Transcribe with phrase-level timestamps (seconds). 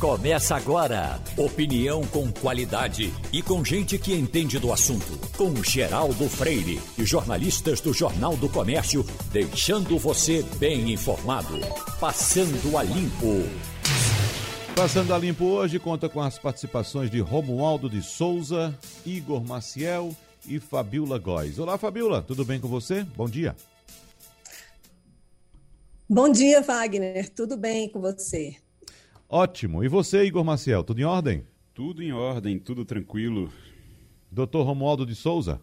[0.00, 1.18] Começa agora.
[1.38, 5.18] Opinião com qualidade e com gente que entende do assunto.
[5.38, 11.58] Com Geraldo Freire e jornalistas do Jornal do Comércio, deixando você bem informado.
[11.98, 13.48] Passando a Limpo.
[14.76, 20.14] Passando a Limpo hoje conta com as participações de Romualdo de Souza, Igor Maciel
[20.46, 21.58] e Fabiola Góes.
[21.58, 23.02] Olá, Fabiola, tudo bem com você?
[23.16, 23.56] Bom dia.
[26.06, 27.30] Bom dia, Wagner.
[27.30, 28.56] Tudo bem com você?
[29.28, 29.82] Ótimo.
[29.82, 31.44] E você, Igor Maciel, tudo em ordem?
[31.74, 33.52] Tudo em ordem, tudo tranquilo.
[34.30, 35.60] Doutor Romualdo de Souza.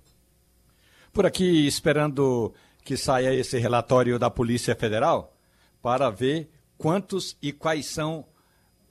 [1.14, 2.54] Por aqui, esperando
[2.84, 5.36] que saia esse relatório da Polícia Federal
[5.82, 8.26] para ver quantos e quais são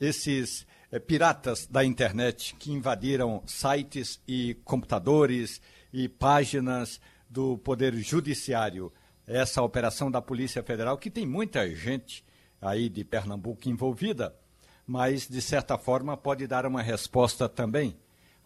[0.01, 5.61] esses é, piratas da internet que invadiram sites e computadores
[5.93, 8.93] e páginas do Poder Judiciário.
[9.27, 12.25] Essa operação da Polícia Federal, que tem muita gente
[12.61, 14.35] aí de Pernambuco envolvida,
[14.93, 17.97] mas de certa forma pode dar uma resposta também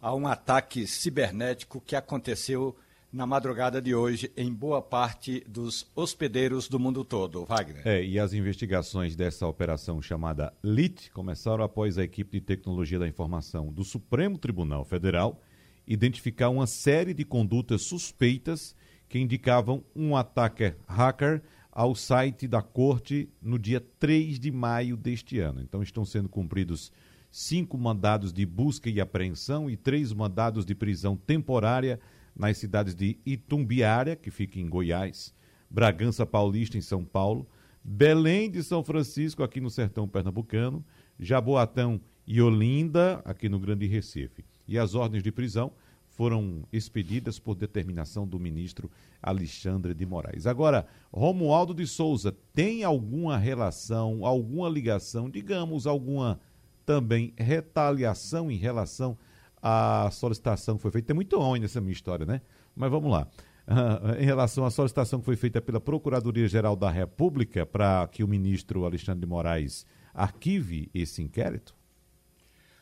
[0.01, 2.73] a um ataque cibernético que aconteceu
[3.11, 7.43] na madrugada de hoje em boa parte dos hospedeiros do mundo todo.
[7.43, 7.85] Wagner.
[7.85, 13.09] É, e as investigações dessa operação chamada LIT começaram após a equipe de tecnologia da
[13.09, 15.41] informação do Supremo Tribunal Federal
[15.85, 18.73] identificar uma série de condutas suspeitas
[19.09, 21.41] que indicavam um ataque hacker
[21.77, 25.61] ao site da Corte no dia 3 de maio deste ano.
[25.61, 26.91] Então estão sendo cumpridos
[27.29, 31.99] cinco mandados de busca e apreensão e três mandados de prisão temporária
[32.35, 35.35] nas cidades de Itumbiara, que fica em Goiás,
[35.69, 37.47] Bragança Paulista, em São Paulo,
[37.83, 40.83] Belém de São Francisco, aqui no sertão pernambucano,
[41.19, 44.43] Jaboatão e Olinda, aqui no Grande Recife.
[44.67, 45.71] E as ordens de prisão
[46.17, 48.89] foram expedidas por determinação do ministro
[49.21, 50.47] Alexandre de Moraes.
[50.47, 56.39] Agora, Romualdo de Souza tem alguma relação, alguma ligação, digamos, alguma
[56.87, 59.15] também retaliação em relação
[59.61, 61.05] à solicitação que foi feita?
[61.05, 62.41] Tem muito homem nessa minha história, né?
[62.75, 63.27] Mas vamos lá.
[63.67, 68.27] Uh, em relação à solicitação que foi feita pela Procuradoria-Geral da República para que o
[68.27, 69.85] ministro Alexandre de Moraes
[70.15, 71.76] arquive esse inquérito?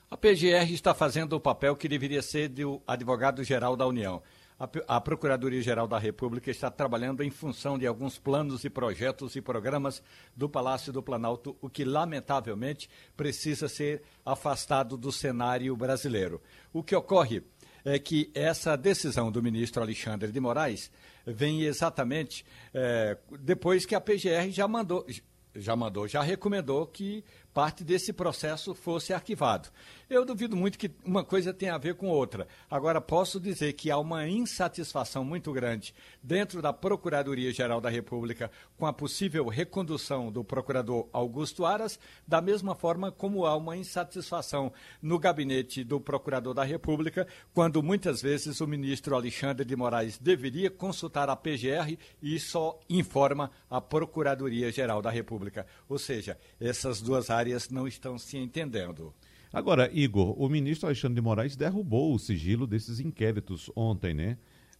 [0.09, 4.21] A PGR está fazendo o papel que deveria ser do advogado-geral da União.
[4.87, 10.01] A, Procuradoria-Geral da República está trabalhando em função de alguns planos e projetos e programas
[10.33, 16.39] do Palácio do Planalto, o que, lamentavelmente, precisa ser afastado do cenário brasileiro.
[16.71, 17.43] O que ocorre
[17.83, 20.89] é que essa decisão do ministro Alexandre de Moraes
[21.25, 25.05] vem exatamente é, depois que a PGR já mandou,
[25.55, 27.23] já mandou, já recomendou que
[27.55, 29.69] parte desse processo fosse arquivado.
[30.07, 32.47] Eu duvido muito que uma coisa tenha a ver com outra.
[32.69, 38.85] Agora, posso dizer que há uma insatisfação muito grande dentro da Procuradoria-Geral da República com
[38.85, 44.71] a possível recondução do procurador Augusto Aras, da mesma forma como há uma insatisfação
[45.01, 50.69] no gabinete do Procurador da República, quando muitas vezes o ministro Alexandre de Moraes deveria
[50.69, 55.65] consultar a PGR e só informa a Procuradoria-Geral da República.
[55.89, 59.11] Ou seja, essas duas áreas não estão se entendendo.
[59.55, 64.37] Agora, Igor, o ministro Alexandre de Moraes derrubou o sigilo desses inquéritos ontem, né?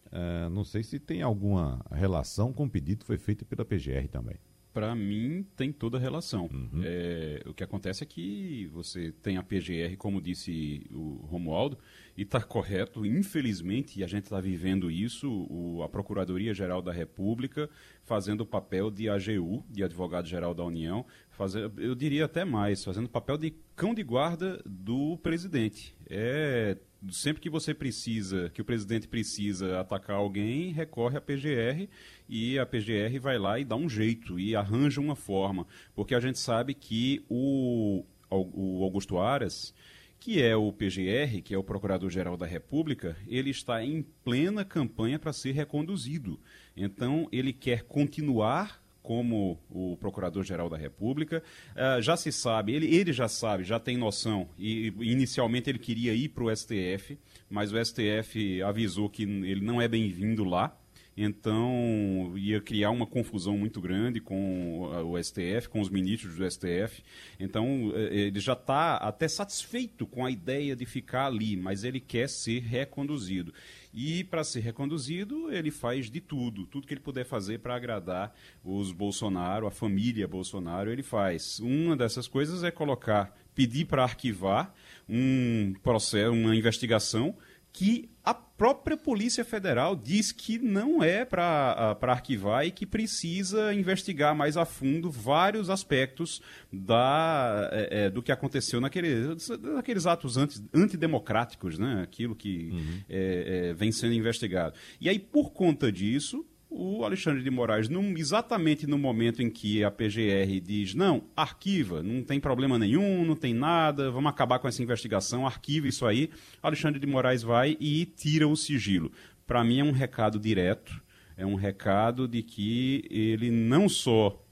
[0.08, 4.06] Uh, não sei se tem alguma relação com o pedido que foi feito pela PGR
[4.08, 4.36] também.
[4.76, 6.50] Para mim, tem toda relação.
[6.52, 6.82] Uhum.
[6.84, 11.78] É, o que acontece é que você tem a PGR, como disse o Romualdo,
[12.14, 17.70] e está correto, infelizmente, e a gente está vivendo isso, o, a Procuradoria-Geral da República
[18.04, 23.08] fazendo o papel de AGU, de Advogado-Geral da União, fazer, eu diria até mais, fazendo
[23.08, 25.94] papel de cão de guarda do presidente.
[26.08, 26.76] É
[27.12, 31.88] sempre que você precisa, que o presidente precisa atacar alguém, recorre à PGR
[32.28, 36.20] e a PGR vai lá e dá um jeito e arranja uma forma, porque a
[36.20, 39.74] gente sabe que o, o Augusto Aras,
[40.18, 45.18] que é o PGR, que é o Procurador-Geral da República, ele está em plena campanha
[45.18, 46.40] para ser reconduzido.
[46.76, 51.40] Então, ele quer continuar como o Procurador-Geral da República.
[51.76, 56.12] Uh, já se sabe, ele, ele já sabe, já tem noção, e inicialmente ele queria
[56.12, 57.16] ir para o STF,
[57.48, 60.76] mas o STF avisou que ele não é bem-vindo lá.
[61.16, 67.02] Então, ia criar uma confusão muito grande com o STF, com os ministros do STF.
[67.40, 72.00] Então, eh, ele já está até satisfeito com a ideia de ficar ali, mas ele
[72.00, 73.54] quer ser reconduzido.
[73.98, 78.36] E para ser reconduzido, ele faz de tudo, tudo que ele puder fazer para agradar
[78.62, 81.58] os Bolsonaro, a família Bolsonaro, ele faz.
[81.60, 84.74] Uma dessas coisas é colocar, pedir para arquivar
[85.08, 87.34] um processo, uma investigação
[87.72, 94.34] que a própria Polícia Federal diz que não é para arquivar e que precisa investigar
[94.34, 96.42] mais a fundo vários aspectos
[96.72, 99.36] da, é, do que aconteceu naquele,
[99.74, 102.02] naqueles atos anti, antidemocráticos, né?
[102.02, 103.00] aquilo que uhum.
[103.08, 104.74] é, é vem sendo investigado.
[105.00, 106.44] E aí, por conta disso,
[106.78, 112.02] o Alexandre de Moraes, num, exatamente no momento em que a PGR diz: não, arquiva,
[112.02, 116.30] não tem problema nenhum, não tem nada, vamos acabar com essa investigação, arquiva isso aí.
[116.62, 119.10] Alexandre de Moraes vai e tira o sigilo.
[119.46, 121.00] Para mim é um recado direto,
[121.36, 124.42] é um recado de que ele não só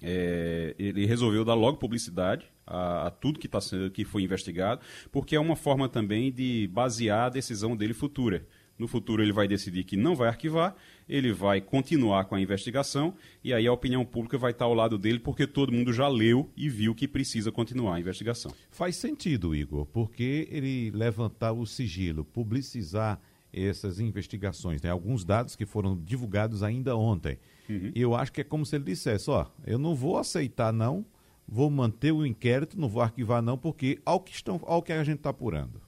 [0.00, 3.58] é, ele resolveu dar logo publicidade a, a tudo que, tá,
[3.92, 4.80] que foi investigado,
[5.10, 8.46] porque é uma forma também de basear a decisão dele futura.
[8.78, 10.74] No futuro ele vai decidir que não vai arquivar,
[11.08, 14.98] ele vai continuar com a investigação e aí a opinião pública vai estar ao lado
[14.98, 18.52] dele porque todo mundo já leu e viu que precisa continuar a investigação.
[18.70, 23.20] Faz sentido, Igor, porque ele levantar o sigilo, publicizar
[23.52, 24.90] essas investigações, né?
[24.90, 27.38] alguns dados que foram divulgados ainda ontem.
[27.68, 27.92] Uhum.
[27.94, 31.04] Eu acho que é como se ele dissesse, ó, eu não vou aceitar não,
[31.46, 35.04] vou manter o inquérito, não vou arquivar não, porque ao que, estão, ao que a
[35.04, 35.80] gente está apurando.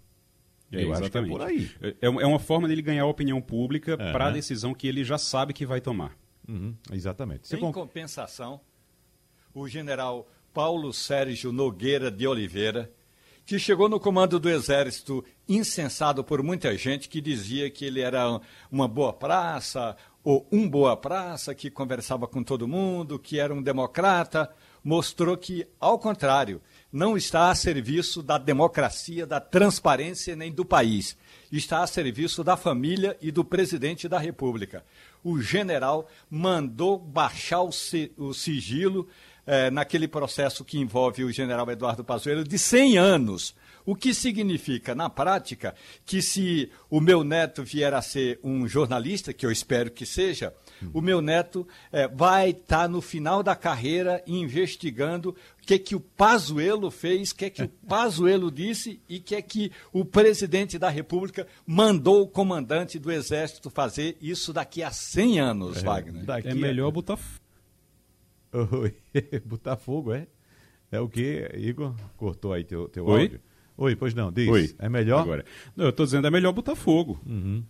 [0.78, 1.70] É, Eu acho que é por aí.
[1.80, 4.12] É, é, é uma forma dele ganhar a opinião pública uhum.
[4.12, 6.16] para a decisão que ele já sabe que vai tomar.
[6.48, 7.48] Uhum, exatamente.
[7.48, 8.60] Você em compensação,
[9.54, 12.92] o general Paulo Sérgio Nogueira de Oliveira,
[13.46, 18.40] que chegou no comando do Exército incensado por muita gente que dizia que ele era
[18.70, 23.62] uma boa praça, ou um boa praça, que conversava com todo mundo, que era um
[23.62, 24.50] democrata,
[24.82, 26.62] mostrou que, ao contrário,
[26.94, 31.17] não está a serviço da democracia, da transparência nem do país.
[31.50, 34.85] Está a serviço da família e do presidente da República.
[35.23, 37.73] O general mandou baixar o,
[38.32, 39.08] sigilo
[39.44, 43.56] eh, naquele processo que envolve o general Eduardo Pazuello de 100 anos
[43.87, 45.75] o que significa, na prática,
[46.06, 50.55] que se o meu neto vier a ser um jornalista, que eu espero que seja,
[50.93, 56.00] o meu neto é, vai estar tá no final da carreira investigando que, que o
[56.00, 60.78] Pazuello fez, o que, que o Pazuello disse e o que é que o presidente
[60.78, 66.25] da República mandou o comandante do Exército fazer isso daqui a 100 anos, é, Wagner.
[66.44, 67.19] é melhor botar...
[68.52, 68.94] Oi,
[69.44, 70.28] botar fogo, é?
[70.90, 71.94] É o que, Igor?
[72.17, 73.22] Cortou aí teu, teu Oi?
[73.22, 73.40] áudio.
[73.76, 74.49] Oi, pois não, diz.
[74.49, 74.75] Oi.
[74.78, 75.22] É melhor?
[75.22, 75.44] Agora.
[75.75, 77.20] Não, eu estou dizendo é melhor botar fogo.
[77.26, 77.64] Uhum.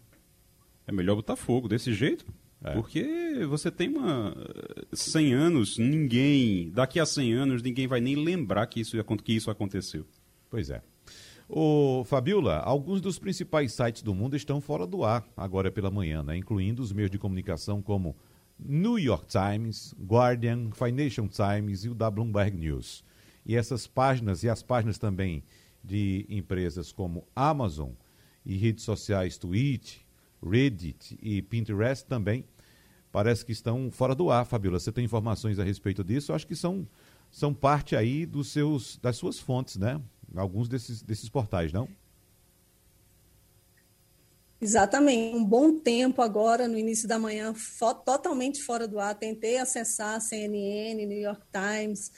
[0.86, 2.26] É melhor botar fogo desse jeito.
[2.64, 2.72] É.
[2.72, 4.34] Porque você tem uma
[4.90, 9.50] 100 anos, ninguém, daqui a 100 anos, ninguém vai nem lembrar que isso, que isso
[9.50, 10.06] aconteceu.
[10.48, 10.82] Pois é.
[11.46, 16.22] Ô, Fabiola, alguns dos principais sites do mundo estão fora do ar agora pela manhã,
[16.22, 16.38] né?
[16.38, 18.16] incluindo os meios de comunicação como
[18.58, 23.04] New York Times, Guardian, Financial Times e o da Bloomberg News.
[23.44, 25.44] E essas páginas e as páginas também
[25.82, 27.90] de empresas como Amazon
[28.42, 29.98] e redes sociais Twitch,
[30.42, 32.46] Reddit e Pinterest também
[33.14, 34.80] parece que estão fora do ar, Fabiola.
[34.80, 36.32] Você tem informações a respeito disso?
[36.32, 36.84] Eu acho que são,
[37.30, 40.00] são parte aí dos seus, das suas fontes, né?
[40.34, 41.88] Alguns desses, desses portais, não?
[44.60, 45.36] Exatamente.
[45.36, 47.54] Um bom tempo agora, no início da manhã,
[48.04, 49.14] totalmente fora do ar.
[49.14, 52.10] Tentei acessar a CNN, New York Times,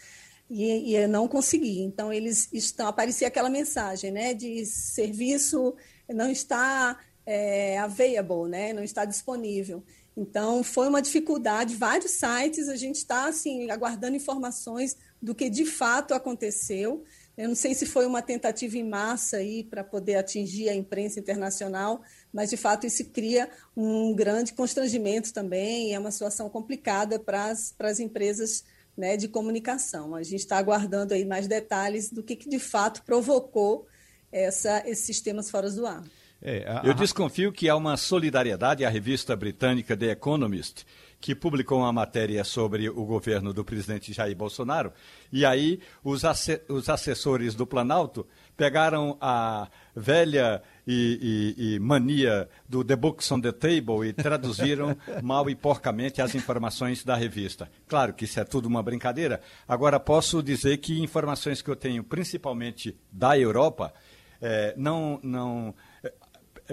[0.49, 1.83] e, e não consegui.
[1.83, 2.89] Então, eles estão.
[2.89, 4.33] Aparecia aquela mensagem, né?
[4.33, 5.75] De serviço
[6.09, 8.73] não está é, available, né?
[8.73, 9.85] Não está disponível.
[10.17, 11.77] Então, foi uma dificuldade.
[11.77, 17.05] Vários sites, a gente está assim, aguardando informações do que de fato aconteceu.
[17.37, 21.21] Eu não sei se foi uma tentativa em massa aí para poder atingir a imprensa
[21.21, 22.01] internacional,
[22.33, 28.01] mas de fato isso cria um grande constrangimento também, é uma situação complicada para as,
[28.01, 28.65] empresas
[28.97, 30.15] né, de comunicação.
[30.15, 33.87] A gente está aguardando aí mais detalhes do que, que de fato provocou
[34.33, 36.03] essa, esses sistemas fora do ar.
[36.41, 36.83] É, a...
[36.85, 40.85] Eu desconfio que há uma solidariedade à revista britânica The Economist,
[41.21, 44.93] que publicou uma matéria sobre o governo do presidente Jair Bolsonaro,
[45.33, 46.23] e aí os,
[46.69, 48.27] os assessores do Planalto
[48.57, 54.97] pegaram a velha e, e, e, mania do The Books on the Table e traduziram
[55.23, 57.69] mal e porcamente as informações da revista.
[57.89, 59.41] Claro que isso é tudo uma brincadeira.
[59.67, 63.93] Agora, posso dizer que informações que eu tenho, principalmente da Europa,
[64.41, 65.19] é, não.
[65.23, 65.75] não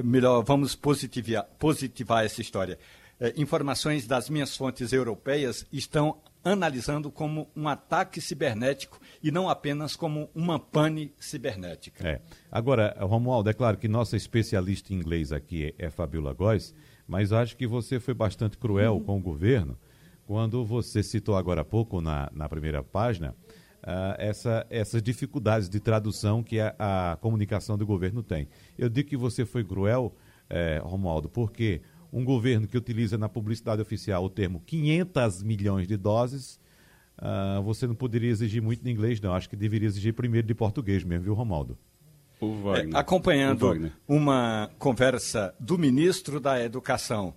[0.02, 2.80] melhor, vamos positivar, positivar essa história.
[3.20, 9.96] É, informações das minhas fontes europeias estão analisando como um ataque cibernético e não apenas
[9.96, 12.06] como uma pane cibernética.
[12.08, 12.22] É.
[12.52, 16.76] Agora, Romualdo, é claro que nossa especialista em inglês aqui é, é Fabiola Góes,
[17.08, 19.04] mas acho que você foi bastante cruel uhum.
[19.04, 19.78] com o governo
[20.26, 23.36] quando você citou agora há pouco na, na primeira página
[23.84, 28.48] uh, essa, essas dificuldades de tradução que a, a, comunicação do governo tem.
[28.78, 30.16] Eu digo que você foi cruel,
[30.50, 35.98] eh, Romualdo, porque um governo que utiliza na publicidade oficial o termo 500 milhões de
[35.98, 36.60] doses,
[37.18, 39.34] uh, você não poderia exigir muito de inglês, não.
[39.34, 41.78] Acho que deveria exigir primeiro de português mesmo, viu, Romualdo?
[42.42, 47.34] É, acompanhando uma conversa do ministro da Educação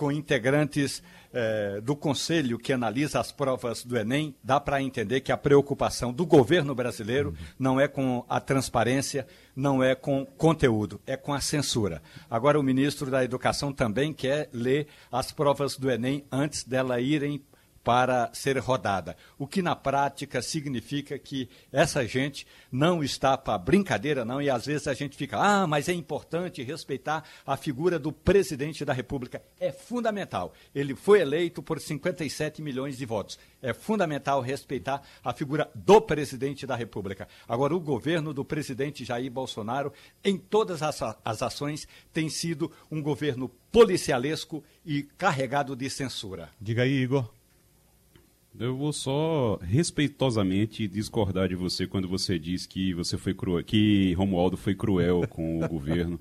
[0.00, 5.30] com integrantes eh, do conselho que analisa as provas do Enem, dá para entender que
[5.30, 7.36] a preocupação do governo brasileiro uhum.
[7.58, 12.00] não é com a transparência, não é com conteúdo, é com a censura.
[12.30, 17.42] Agora, o ministro da Educação também quer ler as provas do Enem antes dela irem
[17.82, 19.16] para ser rodada.
[19.38, 24.66] O que na prática significa que essa gente não está para brincadeira, não, e às
[24.66, 29.42] vezes a gente fica, ah, mas é importante respeitar a figura do presidente da República.
[29.58, 30.52] É fundamental.
[30.74, 33.38] Ele foi eleito por 57 milhões de votos.
[33.62, 37.28] É fundamental respeitar a figura do presidente da República.
[37.48, 43.02] Agora, o governo do presidente Jair Bolsonaro, em todas as, as ações, tem sido um
[43.02, 46.50] governo policialesco e carregado de censura.
[46.60, 47.39] Diga aí, Igor.
[48.58, 54.12] Eu vou só respeitosamente discordar de você quando você diz que você foi cruel, que
[54.14, 56.18] Romualdo foi cruel com o governo.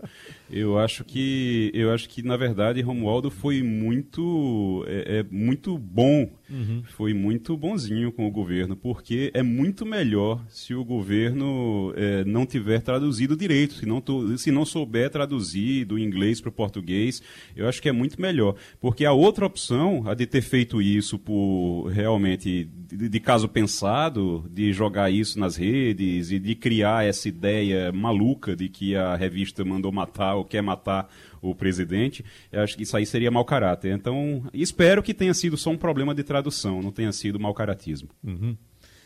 [0.49, 6.29] Eu acho que eu acho que na verdade Romualdo foi muito é, é muito bom,
[6.49, 6.83] uhum.
[6.85, 12.45] foi muito bonzinho com o governo, porque é muito melhor se o governo é, não
[12.45, 14.03] tiver traduzido direito, se não
[14.37, 17.23] se não souber traduzir do inglês para o português,
[17.55, 21.17] eu acho que é muito melhor, porque a outra opção, a de ter feito isso
[21.17, 22.65] por realmente de,
[23.09, 28.69] de, caso pensado, de jogar isso nas redes e de criar essa ideia maluca de
[28.69, 31.09] que a revista mandou matar ou quer matar
[31.41, 33.93] o presidente, eu acho que isso aí seria mau caráter.
[33.93, 38.09] Então, espero que tenha sido só um problema de tradução, não tenha sido mau caratismo.
[38.23, 38.57] Uhum.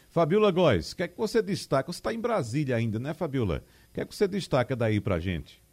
[0.09, 1.91] Fabiola Góes, o que é que você destaca?
[1.91, 3.63] Você está em Brasília ainda, né, Fabiola?
[3.89, 5.63] O que é que você destaca daí para gente?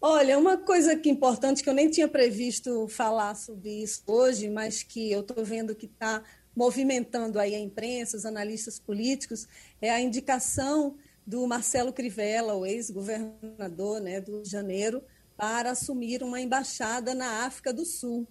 [0.00, 4.82] Olha, uma coisa que importante que eu nem tinha previsto falar sobre isso hoje, mas
[4.82, 6.22] que eu estou vendo que está
[6.56, 9.46] movimentando aí a imprensa, os analistas políticos,
[9.80, 10.96] é a indicação
[11.26, 15.02] do Marcelo Crivella, o ex-governador né, do Janeiro,
[15.36, 18.26] para assumir uma embaixada na África do Sul.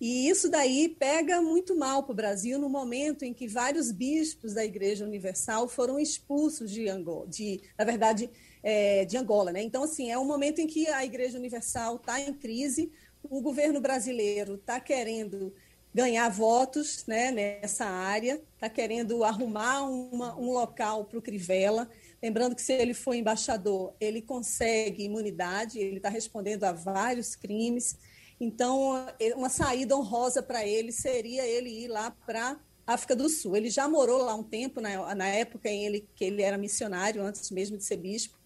[0.00, 4.52] E isso daí pega muito mal para o Brasil no momento em que vários bispos
[4.52, 8.30] da Igreja Universal foram expulsos de Angola, de, na verdade,
[8.62, 9.52] é, de Angola.
[9.52, 9.62] Né?
[9.62, 12.92] Então, assim, é um momento em que a Igreja Universal está em crise,
[13.22, 15.52] o governo brasileiro está querendo
[15.96, 21.88] ganhar votos né, nessa área, está querendo arrumar uma, um local para o Crivella.
[22.22, 27.96] Lembrando que se ele for embaixador, ele consegue imunidade, ele está respondendo a vários crimes.
[28.38, 33.56] Então, uma saída honrosa para ele seria ele ir lá para África do Sul.
[33.56, 37.22] Ele já morou lá um tempo, na, na época em ele, que ele era missionário,
[37.22, 38.36] antes mesmo de ser bispo.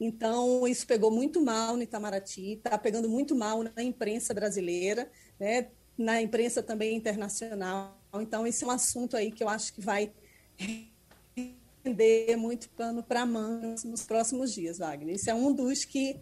[0.00, 5.08] Então, isso pegou muito mal no Itamaraty, está pegando muito mal na imprensa brasileira.
[5.38, 5.68] Né?
[5.96, 7.98] Na imprensa também internacional.
[8.14, 10.12] Então, esse é um assunto aí que eu acho que vai
[11.84, 15.14] render muito pano para manga nos próximos dias, Wagner.
[15.14, 16.16] Esse é um dos que,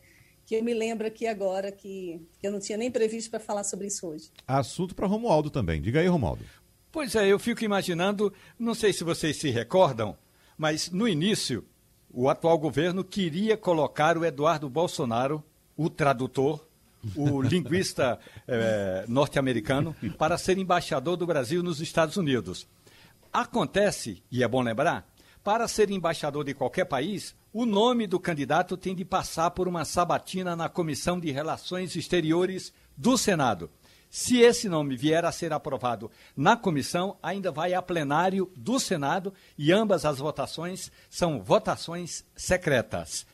[0.45, 3.65] que eu me lembro aqui agora, que, que eu não tinha nem previsto para falar
[3.65, 4.31] sobre isso hoje.
[4.47, 5.81] Assunto para Romualdo também.
[5.81, 6.45] Diga aí, Romualdo.
[6.93, 10.17] Pois é, eu fico imaginando, não sei se vocês se recordam,
[10.57, 11.67] mas no início,
[12.09, 15.43] o atual governo queria colocar o Eduardo Bolsonaro,
[15.77, 16.65] o tradutor,
[17.17, 22.67] o linguista é, norte-americano, para ser embaixador do Brasil nos Estados Unidos.
[23.33, 25.07] Acontece, e é bom lembrar,
[25.43, 29.85] para ser embaixador de qualquer país, o nome do candidato tem de passar por uma
[29.85, 33.71] sabatina na Comissão de Relações Exteriores do Senado.
[34.09, 39.35] Se esse nome vier a ser aprovado na comissão, ainda vai a plenário do Senado
[39.59, 43.27] e ambas as votações são votações secretas.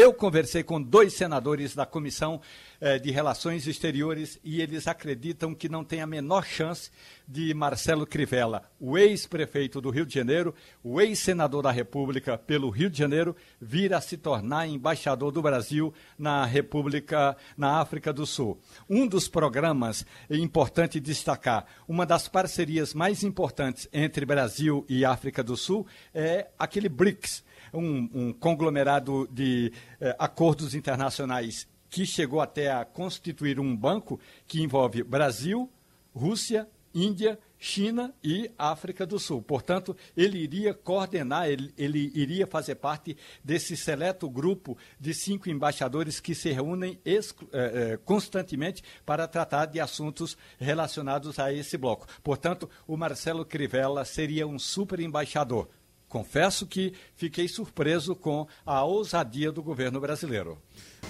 [0.00, 2.40] Eu conversei com dois senadores da Comissão
[2.80, 6.88] eh, de Relações Exteriores e eles acreditam que não tem a menor chance
[7.26, 12.88] de Marcelo Crivella, o ex-prefeito do Rio de Janeiro, o ex-senador da República pelo Rio
[12.88, 18.60] de Janeiro, vir a se tornar embaixador do Brasil na República, na África do Sul.
[18.88, 25.42] Um dos programas é importante destacar, uma das parcerias mais importantes entre Brasil e África
[25.42, 32.70] do Sul é aquele BRICS, um, um conglomerado de eh, acordos internacionais que chegou até
[32.70, 35.70] a constituir um banco que envolve Brasil,
[36.14, 39.42] Rússia, Índia, China e África do Sul.
[39.42, 46.20] Portanto, ele iria coordenar, ele, ele, iria fazer parte desse seleto grupo de cinco embaixadores
[46.20, 47.20] que se reúnem eh,
[47.52, 52.06] eh, constantemente para tratar de assuntos relacionados a esse bloco.
[52.22, 55.68] Portanto, o Marcelo Crivella seria um super embaixador
[56.08, 60.58] confesso que fiquei surpreso com a ousadia do governo brasileiro.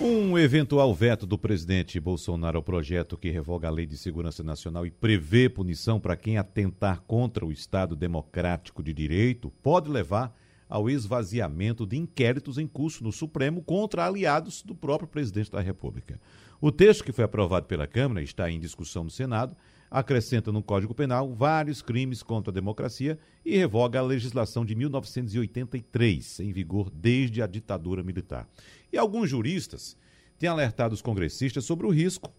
[0.00, 4.86] Um eventual veto do presidente Bolsonaro ao projeto que revoga a Lei de Segurança Nacional
[4.86, 10.34] e prevê punição para quem atentar contra o Estado Democrático de Direito pode levar
[10.68, 16.20] ao esvaziamento de inquéritos em curso no Supremo contra aliados do próprio presidente da República.
[16.60, 19.56] O texto que foi aprovado pela Câmara está em discussão no Senado
[19.90, 26.40] acrescenta no Código Penal vários crimes contra a democracia e revoga a legislação de 1983,
[26.40, 28.48] em vigor desde a ditadura militar.
[28.92, 29.96] E alguns juristas
[30.38, 32.32] têm alertado os congressistas sobre o risco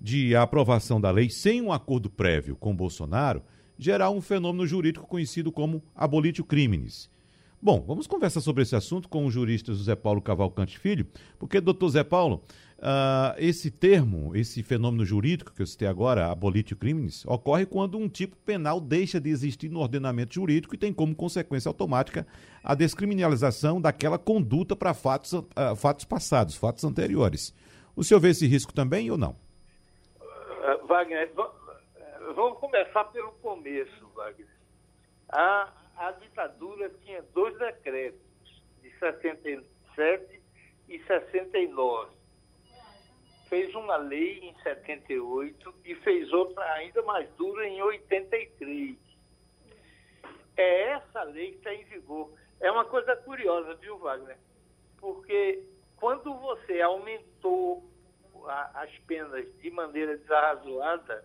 [0.00, 3.42] de a aprovação da lei sem um acordo prévio com Bolsonaro
[3.78, 7.10] gerar um fenômeno jurídico conhecido como abolitio criminis,
[7.64, 11.06] Bom, vamos conversar sobre esse assunto com o jurista José Paulo Cavalcante Filho,
[11.38, 12.42] porque, doutor Zé Paulo,
[12.78, 18.08] uh, esse termo, esse fenômeno jurídico que eu citei agora, abolitio crimes, ocorre quando um
[18.08, 22.26] tipo penal deixa de existir no ordenamento jurídico e tem como consequência automática
[22.64, 27.54] a descriminalização daquela conduta para fatos, uh, fatos passados, fatos anteriores.
[27.94, 29.36] O senhor vê esse risco também ou não?
[30.20, 31.30] Uh, Wagner,
[32.34, 34.48] vamos começar pelo começo, Wagner.
[36.02, 38.20] A ditadura tinha dois decretos,
[38.82, 40.42] de 67
[40.88, 42.10] e 69.
[43.48, 48.96] Fez uma lei em 78 e fez outra ainda mais dura em 83.
[50.56, 52.32] É essa lei que está em vigor.
[52.60, 54.38] É uma coisa curiosa, viu, Wagner?
[54.98, 55.62] Porque
[55.96, 57.88] quando você aumentou
[58.46, 61.24] a, as penas de maneira desarrazoada,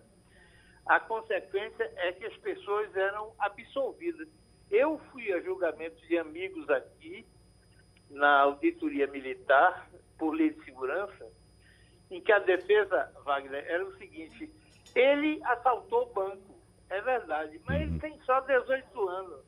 [0.86, 4.28] a consequência é que as pessoas eram absolvidas.
[4.70, 7.26] Eu fui a julgamento de amigos aqui,
[8.10, 11.26] na auditoria militar, por lei de segurança,
[12.10, 14.50] em que a defesa, Wagner, era o seguinte:
[14.94, 16.54] ele assaltou o banco,
[16.90, 17.98] é verdade, mas ele uhum.
[17.98, 19.44] tem só 18 anos.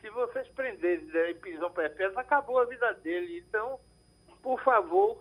[0.00, 3.44] Se vocês prenderem em prisão perpétua, acabou a vida dele.
[3.48, 3.80] Então,
[4.42, 5.18] por favor,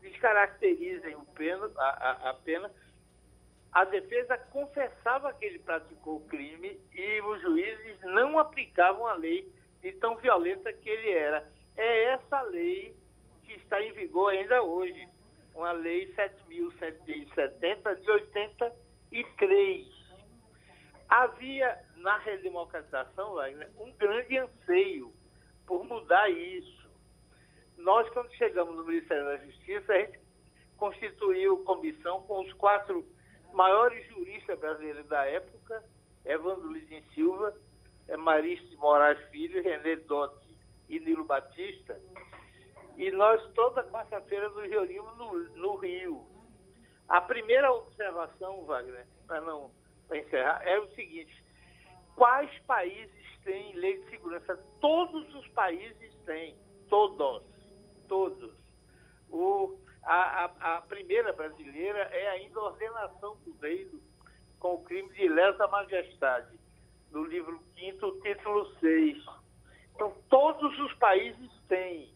[0.00, 2.70] descaracterizem o pena, a, a, a pena
[3.74, 9.52] a defesa confessava que ele praticou o crime e os juízes não aplicavam a lei
[9.82, 11.44] de tão violenta que ele era.
[11.76, 12.94] É essa lei
[13.42, 15.08] que está em vigor ainda hoje,
[15.56, 19.88] uma lei 7.770 de 83.
[21.08, 25.12] Havia na redemocratização, Wagner, um grande anseio
[25.66, 26.88] por mudar isso.
[27.76, 30.20] Nós, quando chegamos no Ministério da Justiça, a gente
[30.76, 33.04] constituiu comissão com os quatro
[33.54, 35.82] maiores juristas brasileiros da época,
[36.24, 37.54] Evandro Lizin Silva,
[38.08, 40.54] é Marista de Moraes Filho, René Dotti
[40.88, 41.98] e Nilo Batista.
[42.96, 46.24] E nós toda quarta-feira nos reunimos no, no, Rio.
[47.08, 49.70] A primeira observação, Wagner, para não
[50.12, 51.44] encerrar, é o seguinte:
[52.14, 54.56] quais países têm lei de segurança?
[54.80, 56.56] Todos os países têm,
[56.88, 57.42] todos,
[58.06, 58.52] todos.
[59.30, 64.00] O, a, a, a, primeira brasileira é ainda a ordenação do reino
[64.58, 66.58] com o crime de lesa majestade,
[67.10, 69.24] no livro 5, título 6.
[69.94, 72.12] Então, todos os países têm.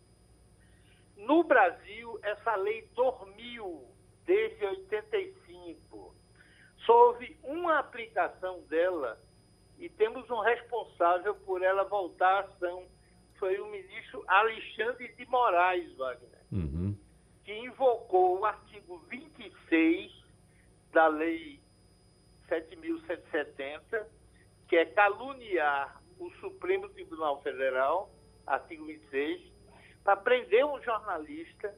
[1.17, 3.85] No Brasil, essa lei dormiu
[4.25, 6.15] desde 85.
[6.85, 9.19] Só houve uma aplicação dela
[9.79, 12.87] e temos um responsável por ela voltar à ação.
[13.39, 16.41] Foi o ministro Alexandre de Moraes, Wagner.
[16.51, 17.08] Uhum
[17.49, 20.13] que invocou o artigo 26
[20.93, 21.59] da Lei
[22.47, 24.07] 7.170,
[24.69, 28.11] que é caluniar o Supremo Tribunal Federal,
[28.47, 29.51] artigo 26,
[30.05, 31.75] para prender um jornalista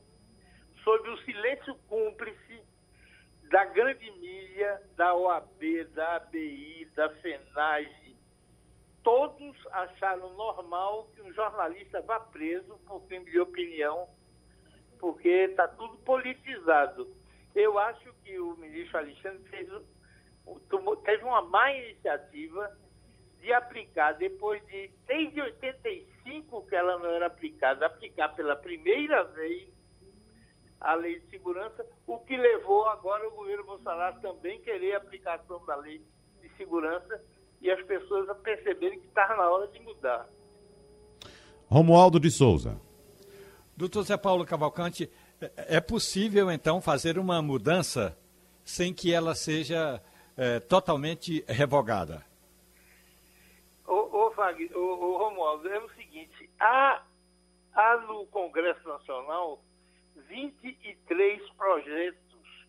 [0.82, 2.64] sob o silêncio cúmplice
[3.44, 8.16] da grande mídia, da OAB, da ABI, da FENAGE.
[9.04, 14.08] Todos acharam normal que um jornalista vá preso por crime de opinião
[15.00, 17.08] porque está tudo politizado.
[17.54, 19.68] Eu acho que o ministro Alexandre fez,
[21.04, 22.70] teve uma má iniciativa
[23.40, 29.68] de aplicar, depois de, desde 85 que ela não era aplicada, aplicar pela primeira vez
[30.80, 35.64] a lei de segurança, o que levou agora o governo Bolsonaro também querer a aplicação
[35.66, 36.02] da lei
[36.40, 37.22] de segurança
[37.60, 40.28] e as pessoas a perceberem que estava na hora de mudar.
[41.66, 42.80] Romualdo de Souza.
[43.80, 48.14] Doutor Zé Paulo Cavalcante, é, é possível então fazer uma mudança
[48.62, 50.02] sem que ela seja
[50.36, 52.22] é, totalmente revogada?
[53.86, 54.32] Ô, ô,
[54.76, 57.02] ô, Romualdo, é o seguinte, há,
[57.72, 59.62] há no Congresso Nacional
[60.28, 62.68] 23 projetos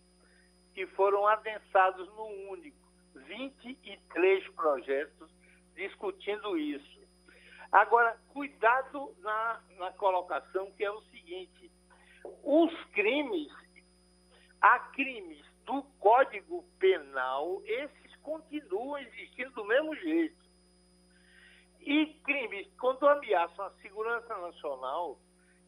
[0.74, 2.78] que foram adensados num único.
[3.28, 5.30] 23 projetos
[5.76, 7.01] discutindo isso.
[7.72, 11.72] Agora, cuidado na, na colocação, que é o seguinte:
[12.44, 13.50] os crimes,
[14.60, 20.42] há crimes do Código Penal, esses continuam existindo do mesmo jeito.
[21.80, 25.18] E crimes, quando ameaçam a segurança nacional,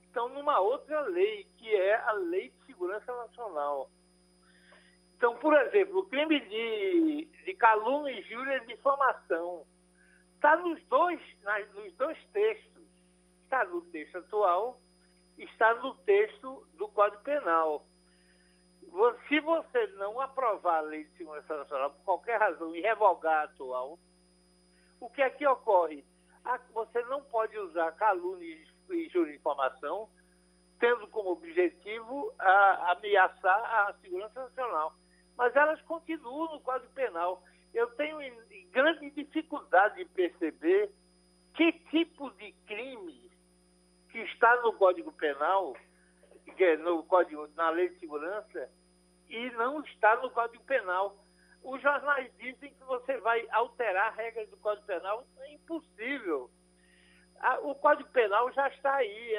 [0.03, 3.89] estão numa outra lei, que é a Lei de Segurança Nacional.
[5.15, 9.65] Então, por exemplo, o crime de, de calúnia, injúria e difamação
[10.43, 11.21] está nos dois,
[11.73, 12.84] nos dois textos.
[13.45, 14.82] Está no texto atual,
[15.38, 17.86] está no texto do Código Penal.
[19.29, 23.43] Se você não aprovar a Lei de Segurança Nacional por qualquer razão e revogar a
[23.43, 23.97] atual,
[24.99, 26.03] o que é que ocorre?
[26.73, 28.58] Você não pode usar calúnia
[28.89, 30.10] e informação
[30.79, 34.93] tendo como objetivo a, ameaçar a segurança nacional
[35.38, 37.43] mas elas continuam no Código Penal.
[37.73, 38.21] Eu tenho
[38.73, 40.91] grande dificuldade de perceber
[41.53, 43.31] que tipo de crime
[44.09, 45.75] que está no Código Penal,
[46.57, 48.69] é no Código, na Lei de Segurança,
[49.29, 51.15] e não está no Código Penal.
[51.63, 55.25] Os jornais dizem que você vai alterar regras do Código Penal.
[55.39, 56.49] É impossível.
[57.62, 59.36] O Código Penal já está aí.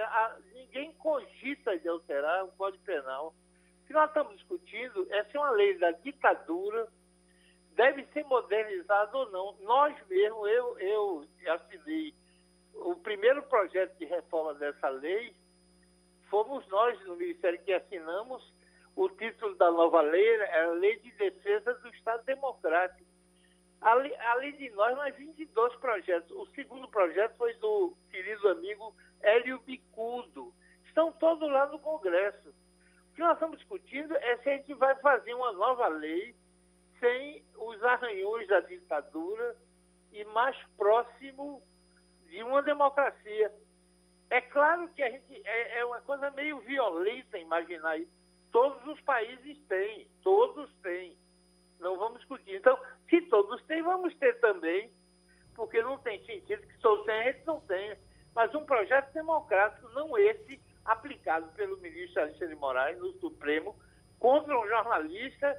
[0.52, 3.34] Ninguém cogita de alterar o Código Penal.
[3.82, 6.88] O que nós estamos discutindo é se uma lei da ditadura
[7.74, 9.56] deve ser modernizada ou não.
[9.60, 12.14] Nós mesmos, eu, eu assinei
[12.74, 15.34] o primeiro projeto de reforma dessa lei,
[16.28, 18.52] fomos nós no Ministério que assinamos.
[18.96, 23.08] O título da nova lei é a Lei de Defesa do Estado Democrático.
[23.80, 26.30] Além de nós, de dois projetos.
[26.30, 30.54] O segundo projeto foi do querido amigo Hélio Bicudo.
[30.86, 32.48] Estão todos lá no Congresso.
[32.48, 36.34] O que nós estamos discutindo é se a gente vai fazer uma nova lei
[37.04, 39.54] sem os arranhões da ditadura
[40.10, 41.62] e mais próximo
[42.30, 43.52] de uma democracia.
[44.30, 48.10] É claro que a gente é, é uma coisa meio violenta imaginar isso.
[48.50, 51.14] Todos os países têm, todos têm.
[51.78, 52.56] Não vamos discutir.
[52.56, 52.78] Então,
[53.10, 54.90] se todos têm, vamos ter também,
[55.54, 57.98] porque não tem sentido que todos tenham, a gente não tenha.
[58.34, 63.76] Mas um projeto democrático, não esse aplicado pelo ministro Alexandre de Moraes no Supremo
[64.18, 65.54] contra um jornalista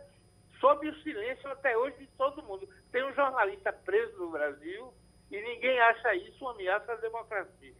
[0.60, 2.68] sob o silêncio até hoje de todo mundo.
[2.92, 4.94] Tem um jornalista preso no Brasil
[5.32, 7.74] e ninguém acha isso uma ameaça à democracia.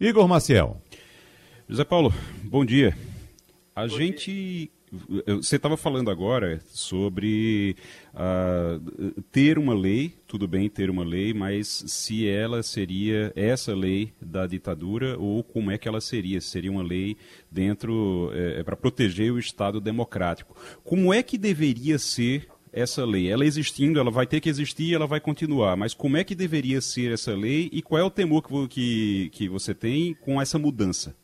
[0.00, 0.80] Igor Maciel.
[1.68, 2.10] José Paulo,
[2.44, 2.94] bom dia.
[3.74, 4.77] A bom gente dia.
[5.26, 7.76] Você estava falando agora sobre
[8.14, 14.12] uh, ter uma lei, tudo bem ter uma lei, mas se ela seria essa lei
[14.20, 16.40] da ditadura ou como é que ela seria?
[16.40, 17.16] Seria uma lei
[17.50, 20.56] dentro é, para proteger o Estado democrático.
[20.82, 23.30] Como é que deveria ser essa lei?
[23.30, 25.76] Ela existindo, ela vai ter que existir, ela vai continuar.
[25.76, 29.30] Mas como é que deveria ser essa lei e qual é o temor que, que,
[29.30, 31.14] que você tem com essa mudança?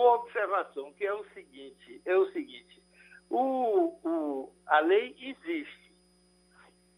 [0.00, 2.82] boa observação, que é o seguinte, é o seguinte,
[3.28, 5.90] o, o, a lei existe.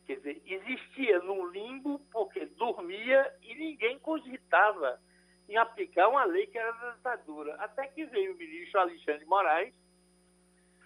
[0.06, 5.00] Quer dizer, existia num limbo porque dormia e ninguém cogitava
[5.48, 7.54] em aplicar uma lei que era da ditadura.
[7.56, 9.74] Até que veio o ministro Alexandre Moraes,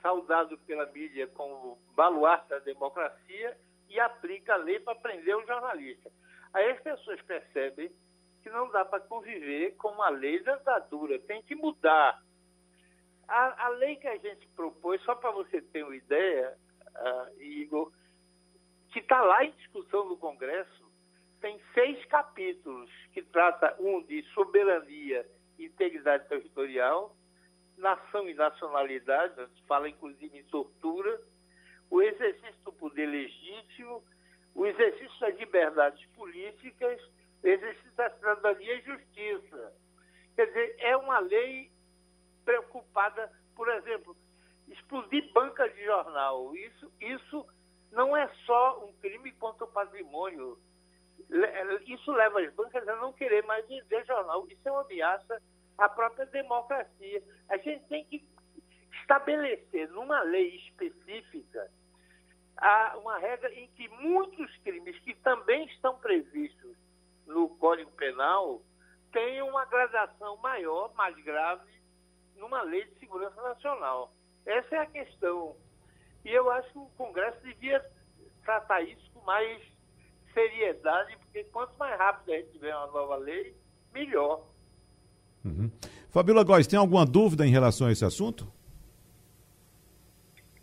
[0.02, 3.56] saudado pela mídia como baluarte da democracia,
[3.88, 6.10] e aplica a lei para prender o jornalista.
[6.52, 7.90] Aí as pessoas percebem
[8.42, 12.20] que não dá para conviver com uma lei da ditadura, tem que mudar.
[13.28, 16.56] A, a lei que a gente propôs, só para você ter uma ideia,
[16.94, 17.92] uh, Igor,
[18.92, 20.86] que está lá em discussão no Congresso,
[21.40, 25.26] tem seis capítulos que trata um de soberania
[25.58, 27.14] e integridade territorial,
[27.76, 29.34] nação e nacionalidade,
[29.66, 31.20] fala inclusive em tortura,
[31.90, 34.02] o exercício do poder legítimo,
[34.54, 37.00] o exercício das liberdades políticas
[37.48, 39.72] exercício da cidadania e justiça.
[40.34, 41.70] Quer dizer, é uma lei
[42.46, 44.16] preocupada, por exemplo,
[44.68, 46.54] explodir banca de jornal.
[46.56, 47.46] Isso, isso
[47.92, 50.58] não é só um crime contra o patrimônio.
[51.86, 54.46] Isso leva as bancas a não querer mais vender jornal.
[54.48, 55.42] Isso é uma ameaça
[55.76, 57.22] à própria democracia.
[57.50, 58.24] A gente tem que
[59.00, 61.70] estabelecer numa lei específica
[62.96, 66.76] uma regra em que muitos crimes que também estão previstos
[67.26, 68.62] no Código Penal
[69.12, 71.75] tem uma gradação maior, mais grave,
[72.38, 74.12] numa lei de segurança nacional.
[74.44, 75.56] Essa é a questão.
[76.24, 77.84] E eu acho que o Congresso devia
[78.44, 79.60] tratar isso com mais
[80.32, 83.56] seriedade, porque quanto mais rápido a gente tiver uma nova lei,
[83.92, 84.44] melhor.
[85.44, 85.70] Uhum.
[86.10, 88.52] Fabíola Góes, tem alguma dúvida em relação a esse assunto?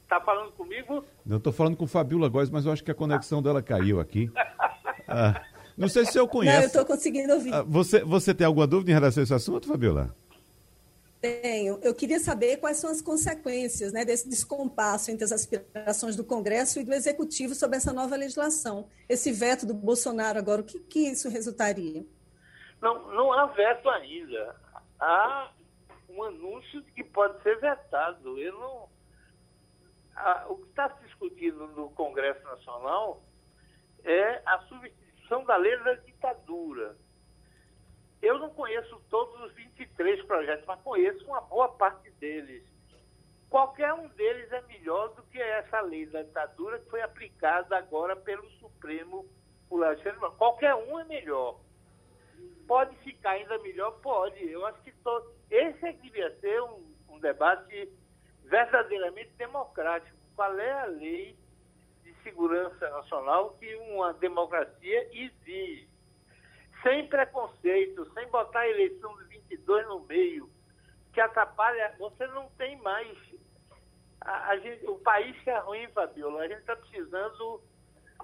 [0.03, 1.03] Está falando comigo?
[1.25, 4.31] Não estou falando com Fabíola Góes, mas eu acho que a conexão dela caiu aqui.
[5.05, 5.43] Ah,
[5.77, 6.55] não sei se o senhor conhece.
[6.55, 7.53] Não, eu estou conseguindo ouvir.
[7.53, 10.15] Ah, você, você tem alguma dúvida em relação a esse assunto, Fabiola?
[11.23, 11.79] Tenho.
[11.81, 16.81] Eu queria saber quais são as consequências né, desse descompasso entre as aspirações do Congresso
[16.81, 18.89] e do Executivo sobre essa nova legislação.
[19.07, 22.05] Esse veto do Bolsonaro agora, o que, que isso resultaria?
[22.81, 24.53] Não, não há veto ainda.
[24.99, 25.53] Há
[26.09, 28.37] um anúncio de que pode ser vetado.
[28.37, 28.89] Eu não,
[30.49, 33.23] o que está se discutindo no Congresso Nacional
[34.03, 36.97] é a substituição da lei da ditadura.
[38.23, 42.63] Eu não conheço todos os 23 projetos, mas conheço uma boa parte deles.
[43.49, 48.15] Qualquer um deles é melhor do que essa lei da ditadura que foi aplicada agora
[48.15, 49.27] pelo Supremo
[49.67, 49.81] por
[50.37, 51.59] Qualquer um é melhor.
[52.65, 53.91] Pode ficar ainda melhor?
[53.99, 54.41] Pode.
[54.49, 54.93] Eu acho que
[55.51, 57.91] esse é que devia ser um, um debate
[58.45, 60.17] verdadeiramente democrático.
[60.33, 61.35] Qual é a lei
[62.03, 65.92] de segurança nacional que uma democracia exige?
[66.83, 70.49] Sem preconceito, sem botar a eleição de 22 no meio,
[71.13, 73.17] que atrapalha, você não tem mais.
[74.21, 77.61] A, a gente, o país que é ruim, Fabiola, a gente está precisando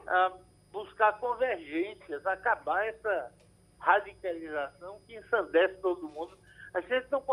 [0.05, 0.33] a,
[0.71, 3.31] buscar convergências, acabar essa
[3.79, 6.37] radicalização que ensandece todo mundo.
[6.73, 7.23] A gente não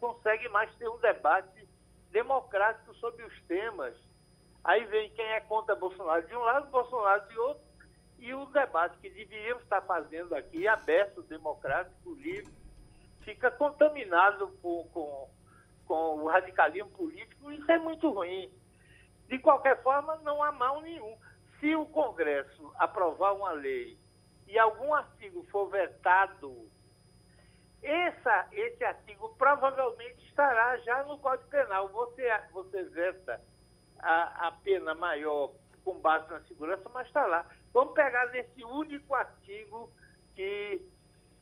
[0.00, 1.68] consegue mais ter um debate
[2.10, 3.94] democrático sobre os temas.
[4.64, 7.65] Aí vem quem é contra Bolsonaro de um lado, Bolsonaro de outro,
[8.18, 12.52] e o debate que deveríamos estar fazendo aqui, aberto, democrático, livre,
[13.20, 15.28] fica contaminado com, com,
[15.94, 18.50] o radicalismo político, isso é muito ruim.
[19.28, 21.16] De qualquer forma, não há mal nenhum.
[21.58, 23.98] Se o Congresso aprovar uma lei
[24.46, 26.70] e algum artigo for vetado,
[27.82, 31.88] essa, esse artigo provavelmente estará já no Código Penal.
[31.88, 33.40] Você, você veta
[33.98, 35.52] a, a pena maior
[35.84, 37.46] com base na segurança, mas está lá.
[37.76, 39.92] Vamos pegar nesse único artigo
[40.34, 40.80] que,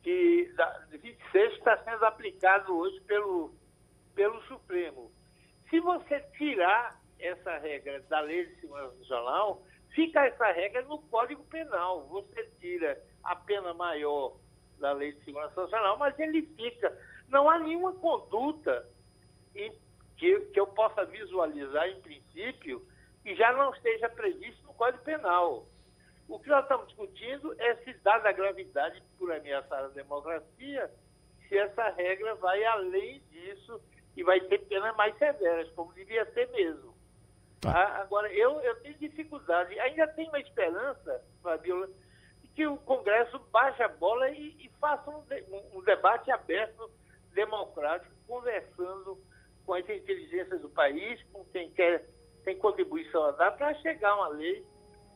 [0.03, 3.55] que da, 26 está sendo aplicado hoje pelo,
[4.17, 5.13] pelo Supremo.
[5.71, 11.45] Se você tirar essa regra da Lei de Segurança Nacional, fica essa regra no Código
[11.45, 12.05] Penal.
[12.09, 14.37] Você tira a pena maior
[14.81, 16.99] da Lei de Segurança Nacional, mas ele fica.
[17.29, 18.85] Não há nenhuma conduta
[19.55, 19.73] em,
[20.17, 22.85] que, que eu possa visualizar, em princípio,
[23.23, 25.69] que já não esteja previsto no Código Penal.
[26.29, 30.91] O que nós estamos discutindo é se, dada a gravidade por ameaçar a democracia,
[31.49, 33.81] se essa regra vai além disso
[34.17, 36.95] e vai ter penas mais severas, como devia ser mesmo.
[37.67, 38.03] Ah.
[38.03, 41.89] Agora, eu, eu tenho dificuldade, ainda tenho uma esperança, Fabiola,
[42.43, 46.91] de que o Congresso baixe a bola e, e faça um, um, um debate aberto,
[47.33, 49.19] democrático, conversando
[49.67, 52.05] com as inteligências do país, com quem quer
[52.45, 54.65] tem contribuição a dar, para chegar a uma lei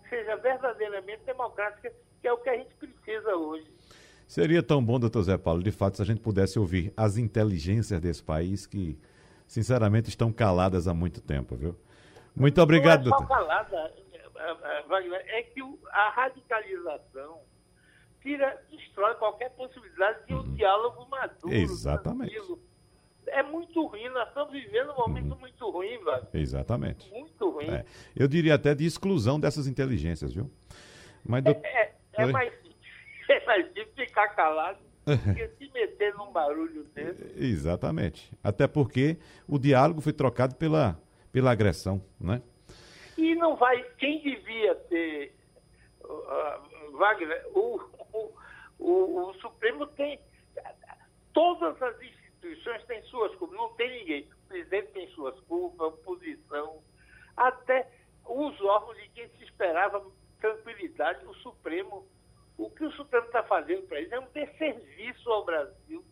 [0.09, 3.66] seja verdadeiramente democrática, que é o que a gente precisa hoje.
[4.27, 8.01] Seria tão bom, doutor Zé Paulo, de fato, se a gente pudesse ouvir as inteligências
[8.01, 8.99] desse país que,
[9.47, 11.75] sinceramente, estão caladas há muito tempo, viu?
[12.37, 13.29] Muito obrigado, Não é doutor.
[13.29, 13.94] calada,
[14.37, 17.40] é, é, Wagner, é que a radicalização
[18.21, 20.55] tira, destrói qualquer possibilidade de um uhum.
[20.55, 21.55] diálogo maduro.
[21.55, 22.35] Exatamente.
[22.35, 22.68] Tranquilo
[23.32, 24.08] é muito ruim.
[24.10, 25.40] Nós estamos vivendo um momento uhum.
[25.40, 26.26] muito ruim, velho.
[26.34, 27.10] Exatamente.
[27.10, 27.70] Muito ruim.
[27.70, 27.84] É.
[28.16, 30.50] Eu diria até de exclusão dessas inteligências, viu?
[31.24, 31.50] Mas, do...
[31.50, 32.52] é, é, é mais,
[33.28, 37.24] é mais difícil ficar calado do que se meter num barulho desse.
[37.36, 38.30] Exatamente.
[38.42, 41.00] Até porque o diálogo foi trocado pela,
[41.32, 42.42] pela agressão, né?
[43.16, 43.82] E não vai.
[43.98, 45.34] Quem devia ter.
[46.04, 47.80] Uh, Wagner, o,
[48.12, 48.32] o,
[48.78, 50.20] o, o Supremo tem.
[51.32, 52.00] Todas as
[52.38, 54.22] instituições têm suas culpas, não tem ninguém.
[54.22, 56.83] O presidente tem suas culpas, a oposição,
[57.37, 57.88] até
[58.24, 60.05] os órgãos de quem se esperava
[60.40, 62.07] tranquilidade, o Supremo.
[62.57, 66.05] O que o Supremo está fazendo para eles é um desserviço ao Brasil.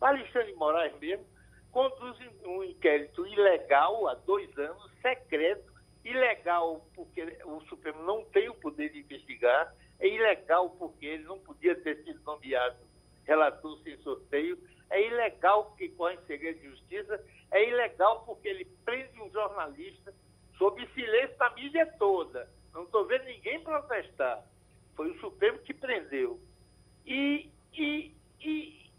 [0.00, 1.26] Alexandre Moraes mesmo
[1.72, 5.72] conduz um inquérito ilegal há dois anos, secreto,
[6.04, 11.38] ilegal porque o Supremo não tem o poder de investigar, é ilegal porque ele não
[11.38, 12.76] podia ter sido nomeado
[13.24, 14.58] relator sem sorteio,
[14.90, 20.14] é ilegal porque corre em segredo de justiça, é ilegal porque ele prende um jornalista
[20.56, 22.48] sob silêncio da mídia toda.
[22.72, 24.44] Não estou vendo ninguém protestar.
[24.94, 26.40] Foi o Supremo que prendeu.
[27.06, 28.90] E, e, e,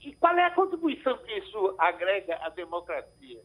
[0.00, 3.42] e qual é a contribuição que isso agrega à democracia?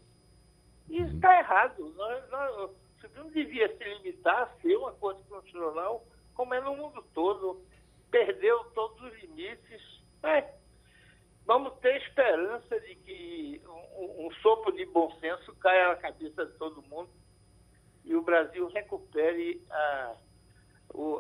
[0.89, 1.93] Isso está errado.
[1.95, 6.75] Nós, nós, o Supremo devia se limitar a ser uma corte constitucional como é no
[6.75, 7.61] mundo todo.
[8.11, 10.03] Perdeu todos os limites.
[10.23, 10.53] É,
[11.45, 13.61] vamos ter esperança de que
[13.97, 17.09] um, um sopro de bom senso caia na cabeça de todo mundo
[18.03, 20.13] e o Brasil recupere a,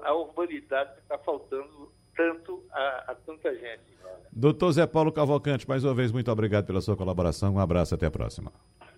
[0.03, 3.95] a urbanidade que está faltando tanto a, a tanta gente.
[4.31, 7.55] Doutor Zé Paulo Cavalcante, mais uma vez, muito obrigado pela sua colaboração.
[7.55, 8.51] Um abraço, até a próxima.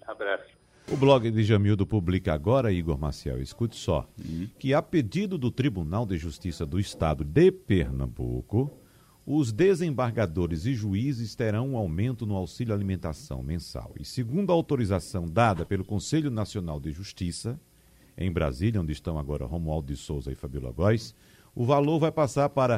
[0.06, 0.58] Abraço.
[0.92, 4.48] O blog de Jamildo publica agora, Igor Maciel, escute só, uhum.
[4.58, 8.80] que a pedido do Tribunal de Justiça do Estado de Pernambuco,
[9.30, 13.94] os desembargadores e juízes terão um aumento no auxílio alimentação mensal.
[14.00, 17.60] E segundo a autorização dada pelo Conselho Nacional de Justiça,
[18.18, 21.14] em Brasília, onde estão agora Romualdo de Souza e Fabíola Góes,
[21.54, 22.78] o valor vai passar para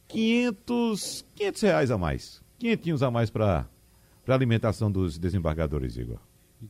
[0.07, 2.41] 500, 500 reais a mais.
[2.57, 3.69] Quinhentinhos a mais para
[4.27, 6.17] a alimentação dos desembargadores, Igor.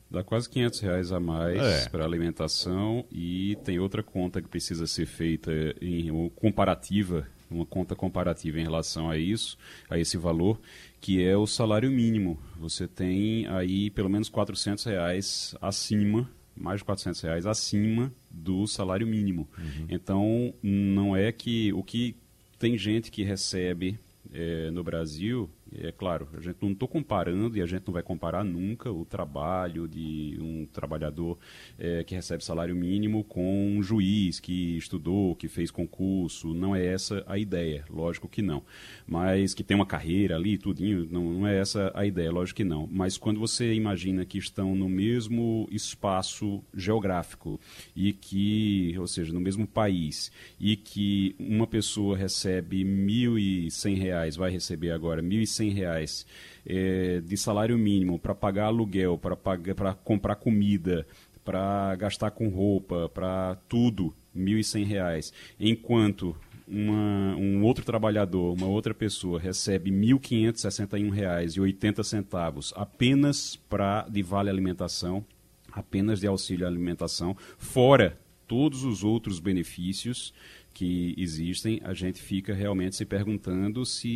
[0.09, 1.89] Dá quase 500 reais a mais é.
[1.89, 8.59] para alimentação e tem outra conta que precisa ser feita em comparativa, uma conta comparativa
[8.59, 9.57] em relação a isso,
[9.89, 10.59] a esse valor,
[10.99, 12.37] que é o salário mínimo.
[12.57, 19.07] Você tem aí pelo menos 400 reais acima, mais de 400 reais acima do salário
[19.07, 19.47] mínimo.
[19.57, 19.87] Uhum.
[19.89, 22.15] Então, não é que o que
[22.59, 23.97] tem gente que recebe
[24.33, 28.03] é, no Brasil é claro, a gente não estou comparando e a gente não vai
[28.03, 31.37] comparar nunca o trabalho de um trabalhador
[31.77, 36.53] é, que recebe salário mínimo com um juiz que estudou, que fez concurso.
[36.53, 38.63] Não é essa a ideia, lógico que não.
[39.05, 42.63] Mas que tem uma carreira ali, tudinho, não, não é essa a ideia, lógico que
[42.63, 42.87] não.
[42.91, 47.59] Mas quando você imagina que estão no mesmo espaço geográfico
[47.95, 54.51] e que, ou seja, no mesmo país, e que uma pessoa recebe R$ 1.100, vai
[54.51, 56.25] receber agora R$ 1.100 100 reais
[56.65, 61.05] é, de salário mínimo para pagar aluguel, para comprar comida,
[61.43, 66.35] para gastar com roupa, para tudo, R$ 1.100, enquanto
[66.67, 75.25] uma, um outro trabalhador, uma outra pessoa recebe R$ 1.561,80 apenas pra, de vale alimentação,
[75.71, 80.33] apenas de auxílio alimentação, fora todos os outros benefícios
[80.77, 84.07] que existem, a gente fica realmente se perguntando se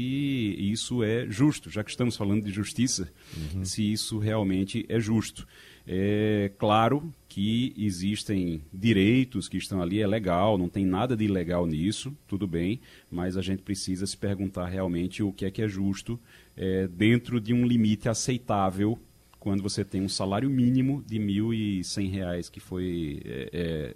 [0.60, 3.66] isso é justo, já que estamos falando de justiça, uhum.
[3.66, 5.48] se isso realmente é justo.
[5.88, 11.66] É claro que existem direitos que estão ali, é legal, não tem nada de ilegal
[11.66, 15.68] nisso, tudo bem, mas a gente precisa se perguntar realmente o que é que é
[15.68, 16.20] justo
[16.56, 19.00] é, dentro de um limite aceitável
[19.42, 23.96] quando você tem um salário mínimo de R$ 1.100, que foi, é, é,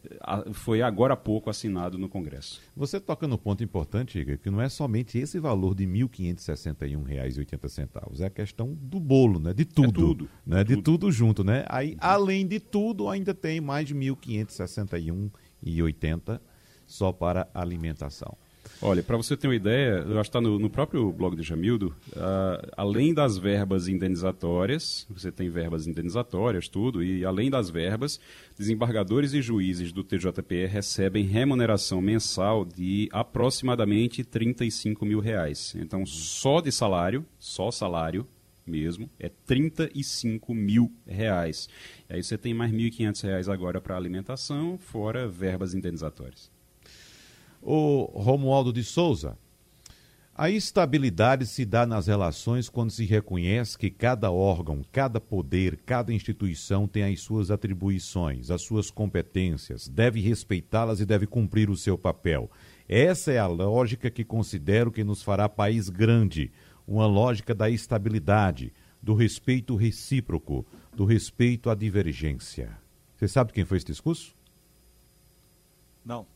[0.54, 2.60] foi agora há pouco assinado no Congresso.
[2.76, 8.22] Você toca no ponto importante, Igor, que não é somente esse valor de R$ 1.561,80,
[8.22, 9.54] é a questão do bolo, né?
[9.54, 9.88] de tudo.
[9.88, 10.28] É tudo.
[10.44, 10.64] Né?
[10.64, 10.98] De tudo.
[10.98, 11.44] tudo junto.
[11.44, 11.64] Né?
[11.70, 16.42] Aí, além de tudo, ainda tem mais de R$ 1.561,80
[16.88, 18.36] só para alimentação.
[18.82, 21.44] Olha, para você ter uma ideia, eu acho que está no, no, próprio blog de
[21.44, 28.20] Jamildo, uh, além das verbas indenizatórias, você tem verbas indenizatórias, tudo, e além das verbas,
[28.58, 35.74] desembargadores e juízes do TJPE recebem remuneração mensal de aproximadamente 35 mil reais.
[35.78, 38.28] Então, só de salário, só salário,
[38.68, 41.70] mesmo, é 35 mil reais.
[42.10, 46.55] Aí você tem mais 1.500 reais agora para alimentação, fora verbas indenizatórias.
[47.68, 49.36] O Romualdo de Souza.
[50.36, 56.14] A estabilidade se dá nas relações quando se reconhece que cada órgão, cada poder, cada
[56.14, 61.98] instituição tem as suas atribuições, as suas competências, deve respeitá-las e deve cumprir o seu
[61.98, 62.52] papel.
[62.88, 66.52] Essa é a lógica que considero que nos fará país grande,
[66.88, 72.78] uma lógica da estabilidade, do respeito recíproco, do respeito à divergência.
[73.16, 74.36] Você sabe quem foi esse discurso?
[76.06, 76.35] Não.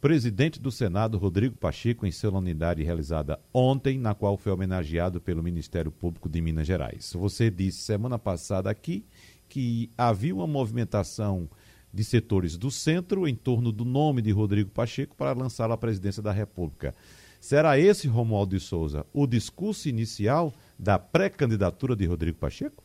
[0.00, 5.90] Presidente do Senado, Rodrigo Pacheco, em solenidade realizada ontem, na qual foi homenageado pelo Ministério
[5.90, 7.12] Público de Minas Gerais.
[7.12, 9.04] Você disse semana passada aqui
[9.46, 11.46] que havia uma movimentação
[11.92, 16.22] de setores do centro em torno do nome de Rodrigo Pacheco para lançá-lo à presidência
[16.22, 16.94] da República.
[17.38, 22.82] Será esse, Romualdo de Souza, o discurso inicial da pré-candidatura de Rodrigo Pacheco?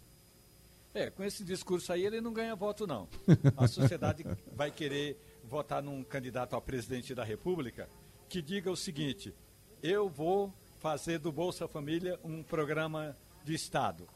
[0.94, 3.08] É, com esse discurso aí ele não ganha voto, não.
[3.56, 5.18] A sociedade vai querer
[5.48, 7.88] votar num candidato a presidente da República
[8.28, 9.34] que diga o seguinte:
[9.82, 14.08] eu vou fazer do Bolsa Família um programa de Estado.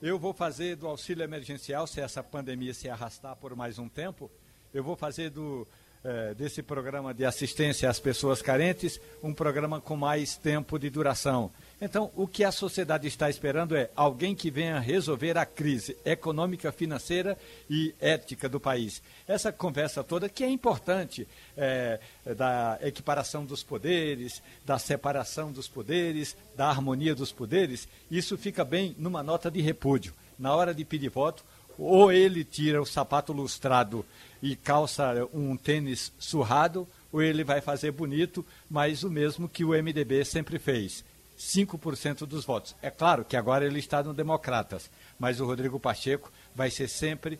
[0.00, 4.30] Eu vou fazer do auxílio emergencial, se essa pandemia se arrastar por mais um tempo,
[4.74, 5.66] eu vou fazer do,
[6.02, 11.52] eh, desse programa de assistência às pessoas carentes, um programa com mais tempo de duração.
[11.84, 16.70] Então, o que a sociedade está esperando é alguém que venha resolver a crise econômica,
[16.70, 17.36] financeira
[17.68, 19.02] e ética do país.
[19.26, 21.26] Essa conversa toda que é importante,
[21.56, 21.98] é,
[22.36, 28.94] da equiparação dos poderes, da separação dos poderes, da harmonia dos poderes, isso fica bem
[28.96, 30.14] numa nota de repúdio.
[30.38, 31.44] Na hora de pedir voto,
[31.76, 34.06] ou ele tira o sapato lustrado
[34.40, 39.70] e calça um tênis surrado, ou ele vai fazer bonito, mas o mesmo que o
[39.70, 41.04] MDB sempre fez
[41.42, 42.74] 5% dos votos.
[42.80, 44.88] É claro que agora ele está no Democratas,
[45.18, 47.38] mas o Rodrigo Pacheco vai ser sempre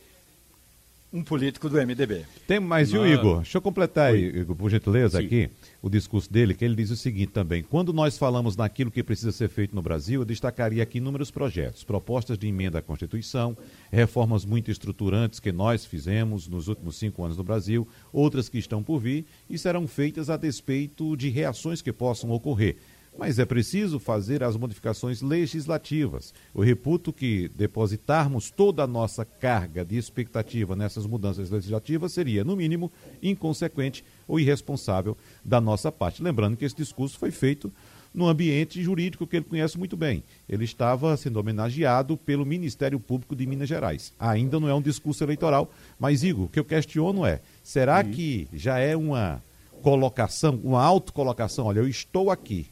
[1.12, 2.24] um político do MDB.
[2.46, 3.42] Tem mais, viu, Igor?
[3.42, 5.26] Deixa eu completar aí, Igor, por gentileza, Sim.
[5.26, 5.50] aqui,
[5.82, 7.62] o discurso dele, que ele diz o seguinte também.
[7.62, 11.84] Quando nós falamos naquilo que precisa ser feito no Brasil, eu destacaria aqui inúmeros projetos,
[11.84, 13.57] propostas de emenda à Constituição,
[13.90, 18.82] reformas muito estruturantes que nós fizemos nos últimos cinco anos no Brasil, outras que estão
[18.82, 22.78] por vir e serão feitas a despeito de reações que possam ocorrer
[23.16, 26.32] mas é preciso fazer as modificações legislativas.
[26.54, 32.56] Eu reputo que depositarmos toda a nossa carga de expectativa nessas mudanças legislativas seria, no
[32.56, 32.90] mínimo,
[33.22, 36.22] inconsequente ou irresponsável da nossa parte.
[36.22, 37.70] Lembrando que esse discurso foi feito
[38.14, 40.22] no ambiente jurídico que ele conhece muito bem.
[40.48, 44.12] Ele estava sendo homenageado pelo Ministério Público de Minas Gerais.
[44.18, 48.10] Ainda não é um discurso eleitoral, mas, Igor, o que eu questiono é: será uhum.
[48.10, 49.42] que já é uma
[49.82, 51.66] colocação, uma autocolocação?
[51.66, 52.66] Olha, eu estou aqui,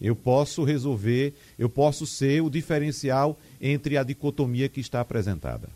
[0.00, 5.68] eu posso resolver, eu posso ser o diferencial entre a dicotomia que está apresentada.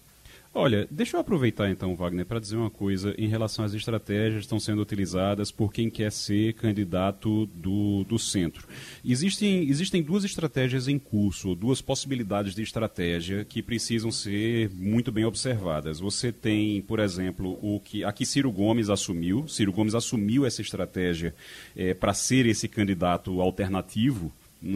[0.57, 4.45] Olha, deixa eu aproveitar então, Wagner, para dizer uma coisa em relação às estratégias que
[4.47, 8.65] estão sendo utilizadas por quem quer ser candidato do, do centro.
[9.05, 15.25] Existem, existem duas estratégias em curso, duas possibilidades de estratégia que precisam ser muito bem
[15.25, 15.99] observadas.
[15.99, 19.49] Você tem, por exemplo, o que aqui Ciro Gomes assumiu.
[19.49, 21.35] Ciro Gomes assumiu essa estratégia
[21.75, 24.33] é, para ser esse candidato alternativo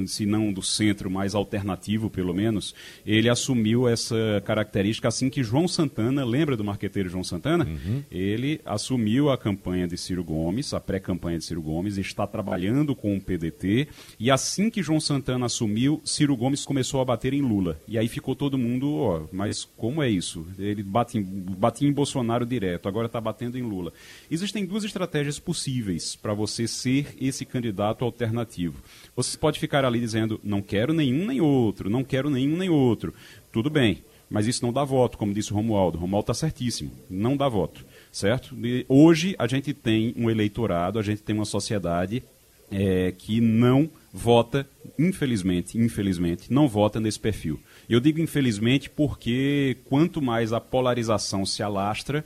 [0.07, 2.75] se não do centro, mais alternativo pelo menos,
[3.07, 7.65] ele assumiu essa característica assim que João Santana, lembra do marqueteiro João Santana?
[7.65, 8.03] Uhum.
[8.11, 13.17] Ele assumiu a campanha de Ciro Gomes, a pré-campanha de Ciro Gomes, está trabalhando com
[13.17, 17.81] o PDT, e assim que João Santana assumiu, Ciro Gomes começou a bater em Lula.
[17.87, 20.47] E aí ficou todo mundo, ó, mas como é isso?
[20.59, 23.93] Ele bate em, batia em Bolsonaro direto, agora está batendo em Lula.
[24.31, 28.83] Existem duas estratégias possíveis para você ser esse candidato alternativo.
[29.17, 33.15] Você pode ficar ali dizendo, não quero nenhum nem outro, não quero nenhum nem outro.
[33.53, 35.97] Tudo bem, mas isso não dá voto, como disse o Romualdo.
[35.97, 38.55] O Romualdo está certíssimo, não dá voto, certo?
[38.65, 42.23] E hoje a gente tem um eleitorado, a gente tem uma sociedade
[42.71, 44.67] é, que não vota,
[44.99, 47.61] infelizmente, infelizmente, não vota nesse perfil.
[47.89, 52.25] Eu digo infelizmente porque quanto mais a polarização se alastra,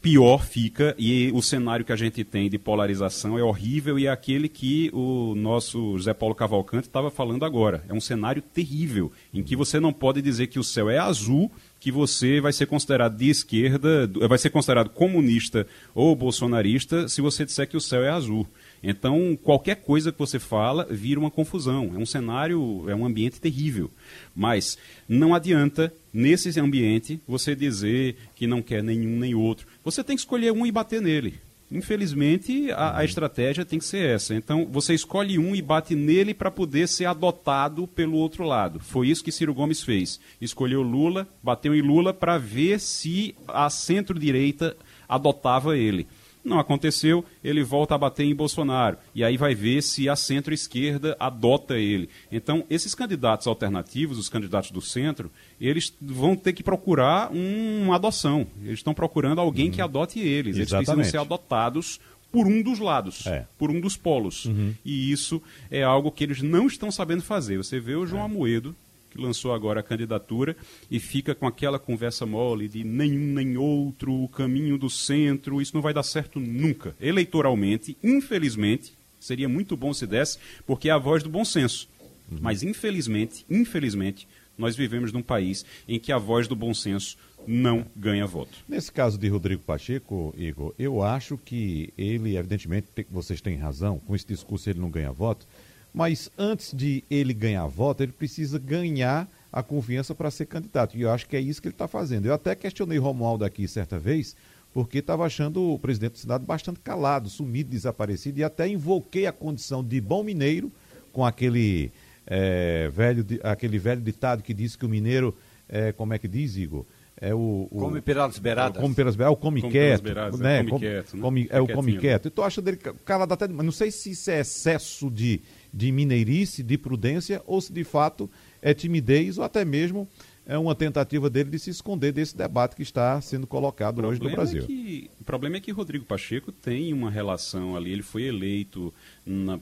[0.00, 4.10] pior fica e o cenário que a gente tem de polarização é horrível e é
[4.10, 7.84] aquele que o nosso José Paulo Cavalcante estava falando agora.
[7.88, 11.50] É um cenário terrível, em que você não pode dizer que o céu é azul,
[11.80, 17.44] que você vai ser considerado de esquerda, vai ser considerado comunista ou bolsonarista se você
[17.44, 18.46] disser que o céu é azul.
[18.82, 21.92] Então, qualquer coisa que você fala vira uma confusão.
[21.94, 23.90] É um cenário, é um ambiente terrível.
[24.34, 24.76] Mas
[25.08, 29.66] não adianta, nesse ambiente, você dizer que não quer nenhum nem outro.
[29.84, 31.34] Você tem que escolher um e bater nele.
[31.72, 34.34] Infelizmente, a, a, estratégia tem que ser essa.
[34.34, 38.78] Então, você escolhe um e bate nele para poder ser adotado pelo outro lado.
[38.78, 40.20] Foi isso que Ciro Gomes fez.
[40.38, 44.76] Escolheu Lula, bateu em Lula para ver se a centro-direita
[45.08, 46.06] adotava ele.
[46.44, 48.98] Não aconteceu, ele volta a bater em Bolsonaro.
[49.14, 52.08] E aí vai ver se a centro-esquerda adota ele.
[52.30, 55.30] Então, esses candidatos alternativos, os candidatos do centro,
[55.60, 58.46] eles vão ter que procurar um, uma adoção.
[58.62, 59.72] Eles estão procurando alguém uhum.
[59.72, 60.56] que adote eles.
[60.56, 60.58] Exatamente.
[60.58, 62.00] Eles precisam ser adotados
[62.32, 63.46] por um dos lados, é.
[63.58, 64.46] por um dos polos.
[64.46, 64.74] Uhum.
[64.84, 65.40] E isso
[65.70, 67.58] é algo que eles não estão sabendo fazer.
[67.58, 68.24] Você vê o João é.
[68.24, 68.74] Amoedo,
[69.12, 70.56] que lançou agora a candidatura
[70.90, 75.74] e fica com aquela conversa mole de nenhum nem outro, o caminho do centro, isso
[75.74, 76.96] não vai dar certo nunca.
[77.00, 81.88] Eleitoralmente, infelizmente, seria muito bom se desse, porque é a voz do bom senso.
[82.30, 82.38] Uhum.
[82.40, 87.84] Mas infelizmente, infelizmente, nós vivemos num país em que a voz do bom senso não
[87.96, 88.58] ganha voto.
[88.68, 94.14] Nesse caso de Rodrigo Pacheco, Igor, eu acho que ele, evidentemente, vocês têm razão, com
[94.14, 95.46] esse discurso ele não ganha voto,
[95.92, 100.96] mas antes de ele ganhar voto, ele precisa ganhar a confiança para ser candidato.
[100.96, 102.26] E eu acho que é isso que ele está fazendo.
[102.26, 104.34] Eu até questionei o Romualdo aqui certa vez,
[104.72, 109.32] porque estava achando o presidente do Senado bastante calado, sumido, desaparecido, e até invoquei a
[109.32, 110.72] condição de bom mineiro,
[111.12, 111.92] com aquele,
[112.26, 115.36] é, velho, aquele velho ditado que diz que o mineiro,
[115.68, 116.86] é, como é que diz, Igor?
[117.22, 118.82] é o, o come pelas beiradas.
[118.82, 120.58] Come pelas beiradas, é o come, come quieto, beiradas, né?
[120.58, 121.22] É, come quieto, né?
[121.22, 122.26] Come, é o come quieto.
[122.26, 125.40] Então acha dele, o cara dá até, não sei se isso é excesso de,
[125.72, 130.08] de mineirice, de prudência ou se de fato é timidez ou até mesmo
[130.44, 134.30] é uma tentativa dele de se esconder desse debate que está sendo colocado hoje no
[134.30, 134.64] Brasil.
[134.64, 138.92] É que, o problema é que Rodrigo Pacheco tem uma relação ali, ele foi eleito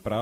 [0.03, 0.21] para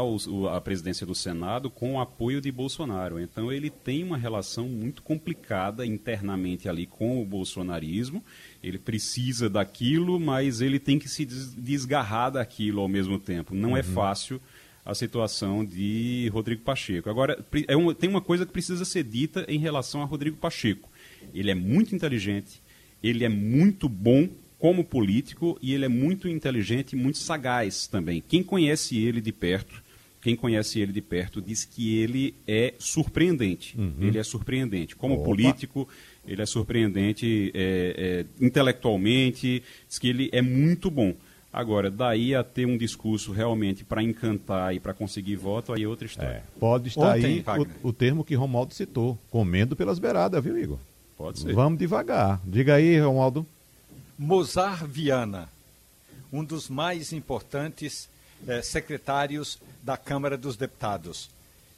[0.53, 3.21] a presidência do Senado com o apoio de Bolsonaro.
[3.21, 8.25] Então ele tem uma relação muito complicada internamente ali com o bolsonarismo.
[8.61, 13.55] Ele precisa daquilo, mas ele tem que se desgarrar daquilo ao mesmo tempo.
[13.55, 13.79] Não é uhum.
[13.79, 14.41] é fácil
[14.89, 17.11] a situação de Rodrigo Pacheco.
[17.11, 20.89] Agora, é uma, tem uma coisa que precisa ser dita em relação a Rodrigo Pacheco.
[21.35, 22.63] Ele é muito inteligente,
[23.03, 24.27] ele é muito bom
[24.59, 28.25] como político e ele é muito inteligente e muito sagaz também.
[28.27, 29.85] Quem conhece ele de perto,
[30.23, 33.79] quem conhece ele de perto diz que ele é surpreendente.
[33.79, 33.93] Uhum.
[34.01, 35.25] Ele é surpreendente como Opa.
[35.25, 35.87] político,
[36.27, 41.15] ele é surpreendente é, é, intelectualmente, diz que ele é muito bom.
[41.59, 45.89] Agora, daí a ter um discurso realmente para encantar e para conseguir voto, aí é
[45.89, 46.37] outra história.
[46.37, 50.57] É, pode estar Ontem, aí o, o, termo que Romualdo citou, comendo pelas beiradas, viu,
[50.57, 50.79] Igor?
[51.17, 51.53] Pode ser.
[51.53, 52.41] Vamos devagar.
[52.45, 53.45] Diga aí, Romualdo.
[54.17, 55.49] Mozart Viana,
[56.33, 58.09] um dos mais importantes
[58.47, 61.29] eh, secretários da Câmara dos Deputados.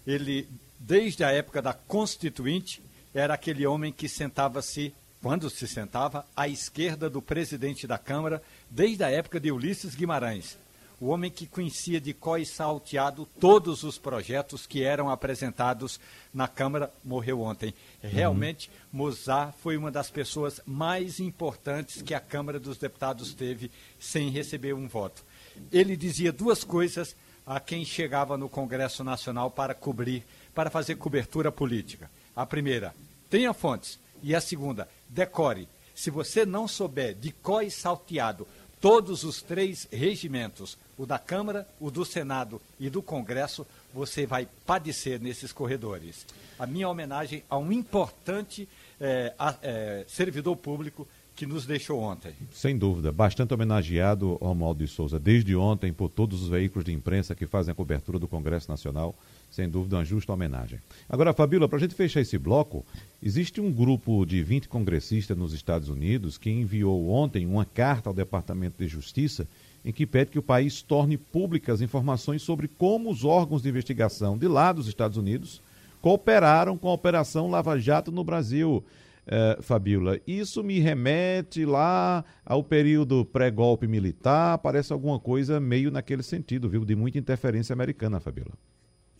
[0.07, 0.47] Ele,
[0.79, 2.83] desde a época da Constituinte,
[3.15, 4.93] era aquele homem que sentava-se
[5.23, 10.57] quando se sentava à esquerda do presidente da Câmara, desde a época de Ulisses Guimarães.
[11.01, 15.99] O homem que conhecia de có e salteado todos os projetos que eram apresentados
[16.33, 17.73] na Câmara morreu ontem.
[18.03, 18.99] Realmente, uhum.
[18.99, 24.75] Mozart foi uma das pessoas mais importantes que a Câmara dos Deputados teve sem receber
[24.75, 25.25] um voto.
[25.73, 27.17] Ele dizia duas coisas
[27.47, 30.23] a quem chegava no Congresso Nacional para cobrir,
[30.55, 32.11] para fazer cobertura política.
[32.37, 32.95] A primeira,
[33.31, 33.99] tenha fontes.
[34.23, 35.69] E a segunda, decore.
[35.95, 38.47] Se você não souber de có e salteado
[38.81, 44.49] todos os três regimentos, o da Câmara, o do Senado e do Congresso, você vai
[44.65, 46.27] padecer nesses corredores.
[46.59, 51.07] A minha homenagem a um importante é, a, é, servidor público
[51.37, 52.35] que nos deixou ontem.
[52.53, 57.35] Sem dúvida, bastante homenageado Romualdo de Souza, desde ontem, por todos os veículos de imprensa
[57.35, 59.15] que fazem a cobertura do Congresso Nacional
[59.51, 60.79] sem dúvida, uma justa homenagem.
[61.09, 62.85] Agora, Fabíola, para a gente fechar esse bloco,
[63.23, 68.15] existe um grupo de 20 congressistas nos Estados Unidos que enviou ontem uma carta ao
[68.15, 69.47] Departamento de Justiça
[69.85, 74.37] em que pede que o país torne públicas informações sobre como os órgãos de investigação
[74.37, 75.63] de lá dos Estados Unidos
[76.01, 78.85] cooperaram com a Operação Lava Jato no Brasil.
[79.27, 86.23] É, Fabíola, isso me remete lá ao período pré-golpe militar, parece alguma coisa meio naquele
[86.23, 86.85] sentido, viu?
[86.85, 88.53] De muita interferência americana, Fabíola.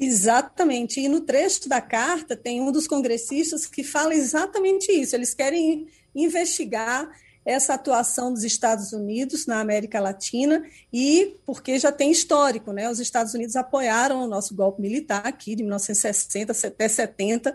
[0.01, 0.99] Exatamente.
[0.99, 5.15] E no trecho da carta tem um dos congressistas que fala exatamente isso.
[5.15, 7.11] Eles querem investigar
[7.45, 12.89] essa atuação dos Estados Unidos na América Latina e porque já tem histórico, né?
[12.89, 17.55] Os Estados Unidos apoiaram o nosso golpe militar aqui de 1960 até 70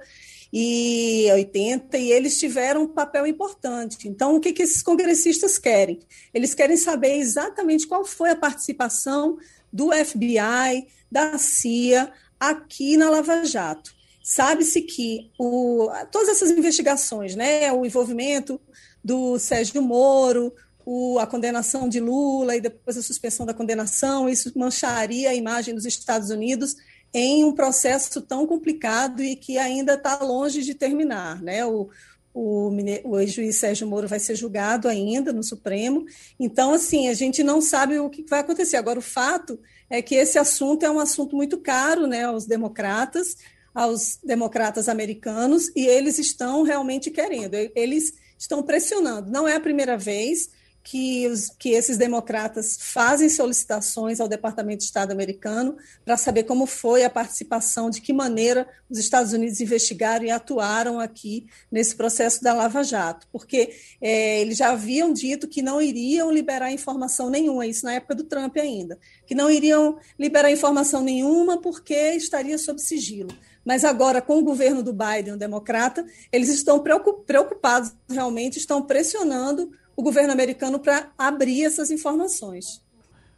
[0.53, 4.07] e 80 e eles tiveram um papel importante.
[4.07, 5.99] Então, o que, que esses congressistas querem?
[6.33, 9.37] Eles querem saber exatamente qual foi a participação
[9.71, 13.93] do FBI, da CIA, aqui na Lava Jato.
[14.23, 18.59] Sabe-se que o, todas essas investigações, né, o envolvimento
[19.03, 20.51] do Sérgio Moro,
[20.85, 25.75] o, a condenação de Lula e depois a suspensão da condenação, isso mancharia a imagem
[25.75, 26.75] dos Estados Unidos
[27.13, 31.41] em um processo tão complicado e que ainda está longe de terminar.
[31.41, 31.65] Né?
[31.65, 31.89] O,
[32.33, 32.69] o,
[33.05, 36.05] o juiz Sérgio Moro vai ser julgado ainda no Supremo.
[36.39, 38.75] Então, assim, a gente não sabe o que vai acontecer.
[38.75, 39.57] Agora, o fato
[39.89, 43.37] é que esse assunto é um assunto muito caro né, aos democratas,
[43.73, 49.29] aos democratas americanos, e eles estão realmente querendo, eles estão pressionando.
[49.29, 50.49] Não é a primeira vez
[50.85, 55.75] que, os, que esses democratas fazem solicitações ao Departamento de Estado americano
[56.05, 60.99] para saber como foi a participação, de que maneira os Estados Unidos investigaram e atuaram
[60.99, 66.29] aqui nesse processo da Lava Jato, porque é, eles já haviam dito que não iriam
[66.29, 71.59] liberar informação nenhuma, isso na época do Trump ainda, que não iriam liberar informação nenhuma
[71.59, 73.35] porque estaria sob sigilo.
[73.65, 79.71] Mas agora, com o governo do Biden, o democrata, eles estão preocupados, realmente estão pressionando
[79.95, 82.83] o governo americano para abrir essas informações.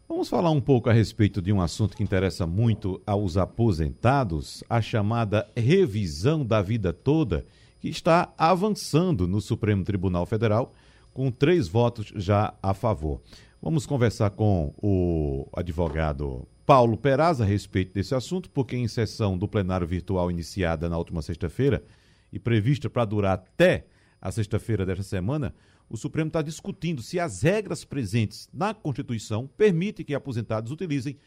[0.10, 4.82] Vamos falar um pouco a respeito de um assunto que interessa muito aos aposentados, a
[4.82, 7.46] chamada revisão da vida toda,
[7.80, 10.74] que está avançando no Supremo Tribunal Federal,
[11.14, 13.22] com três votos já a favor.
[13.62, 19.48] Vamos conversar com o advogado Paulo Peraz a respeito desse assunto, porque em sessão do
[19.48, 21.84] plenário virtual iniciada na última sexta-feira
[22.32, 23.86] e prevista para durar até
[24.22, 25.54] a sexta-feira desta semana,
[25.90, 31.18] o Supremo está discutindo se as regras presentes na Constituição permitem que aposentados utilizem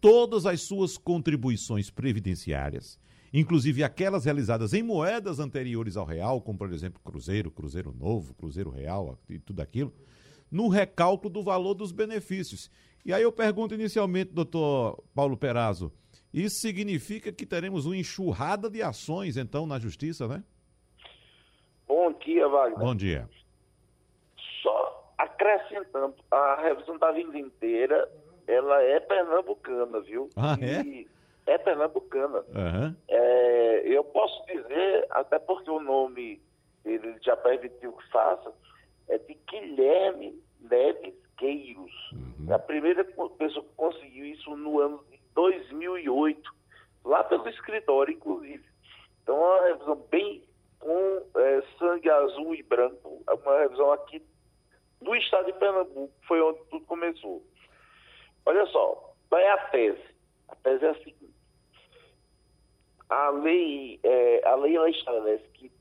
[0.00, 2.98] todas as suas contribuições previdenciárias,
[3.32, 8.70] inclusive aquelas realizadas em moedas anteriores ao real, como por exemplo Cruzeiro, Cruzeiro Novo, Cruzeiro
[8.70, 9.92] Real e tudo aquilo,
[10.50, 12.70] no recálculo do valor dos benefícios.
[13.04, 15.92] E aí eu pergunto inicialmente, doutor Paulo Perazzo,
[16.32, 20.44] isso significa que teremos uma enxurrada de ações, então, na Justiça, né?
[21.86, 22.78] Bom dia, Wagner.
[22.78, 23.28] Bom dia.
[25.18, 28.08] Acrescentando, a revisão da vida inteira,
[28.46, 30.30] ela é pernambucana, viu?
[30.36, 30.80] Ah, é?
[30.82, 31.08] E
[31.46, 32.38] é pernambucana.
[32.54, 32.94] Uhum.
[33.08, 36.40] É, eu posso dizer, até porque o nome
[36.84, 38.52] ele já permitiu que faça,
[39.08, 41.92] é de Guilherme Neves Queiros.
[42.12, 42.54] Uhum.
[42.54, 46.54] A primeira pessoa que conseguiu isso no ano de 2008,
[47.04, 48.64] lá pelo escritório, inclusive.
[49.22, 50.42] Então, é uma revisão bem
[50.78, 54.22] com é, sangue azul e branco, é uma revisão aqui
[55.00, 57.42] do estado de Pernambuco, foi onde tudo começou.
[58.44, 60.02] Olha só, qual é a tese?
[60.48, 61.34] A tese é a seguinte.
[63.08, 65.72] A lei, é, a lei ela estabelece que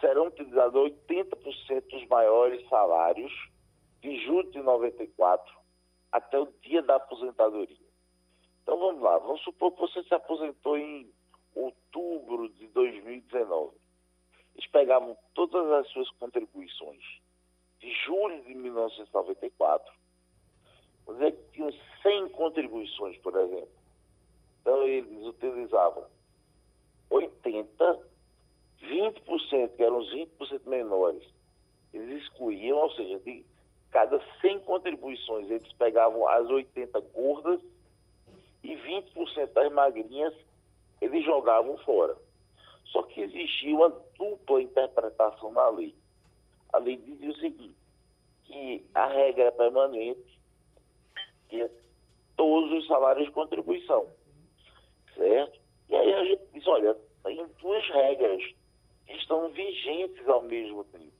[0.00, 0.74] serão utilizados
[1.08, 3.32] 80% dos maiores salários
[4.00, 5.54] de julho de 94
[6.10, 7.76] até o dia da aposentadoria.
[8.62, 11.12] Então vamos lá, vamos supor que você se aposentou em
[11.54, 13.76] outubro de 2019.
[14.54, 17.21] Eles pegavam todas as suas contribuições
[17.82, 19.92] de julho de 1994.
[21.04, 21.72] Vamos dizer que tinham
[22.02, 23.68] 100 contribuições, por exemplo.
[24.60, 26.06] Então eles utilizavam
[27.10, 28.00] 80,
[28.80, 31.22] 20%, que eram os 20% menores,
[31.92, 33.44] eles excluíam, ou seja, de
[33.90, 37.60] cada 100 contribuições, eles pegavam as 80 gordas
[38.62, 40.34] e 20% das magrinhas
[41.00, 42.16] eles jogavam fora.
[42.84, 45.94] Só que existia uma dupla interpretação na lei.
[46.72, 47.76] A lei dizia o seguinte,
[48.44, 50.40] que a regra é permanente,
[51.50, 51.70] é
[52.36, 54.06] todos os salários de contribuição,
[55.14, 55.60] certo?
[55.88, 58.42] E aí a gente diz, olha, tem duas regras
[59.06, 61.12] que estão vigentes ao mesmo tempo.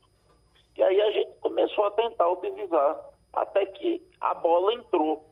[0.76, 5.30] E aí a gente começou a tentar utilizar, até que a bola entrou.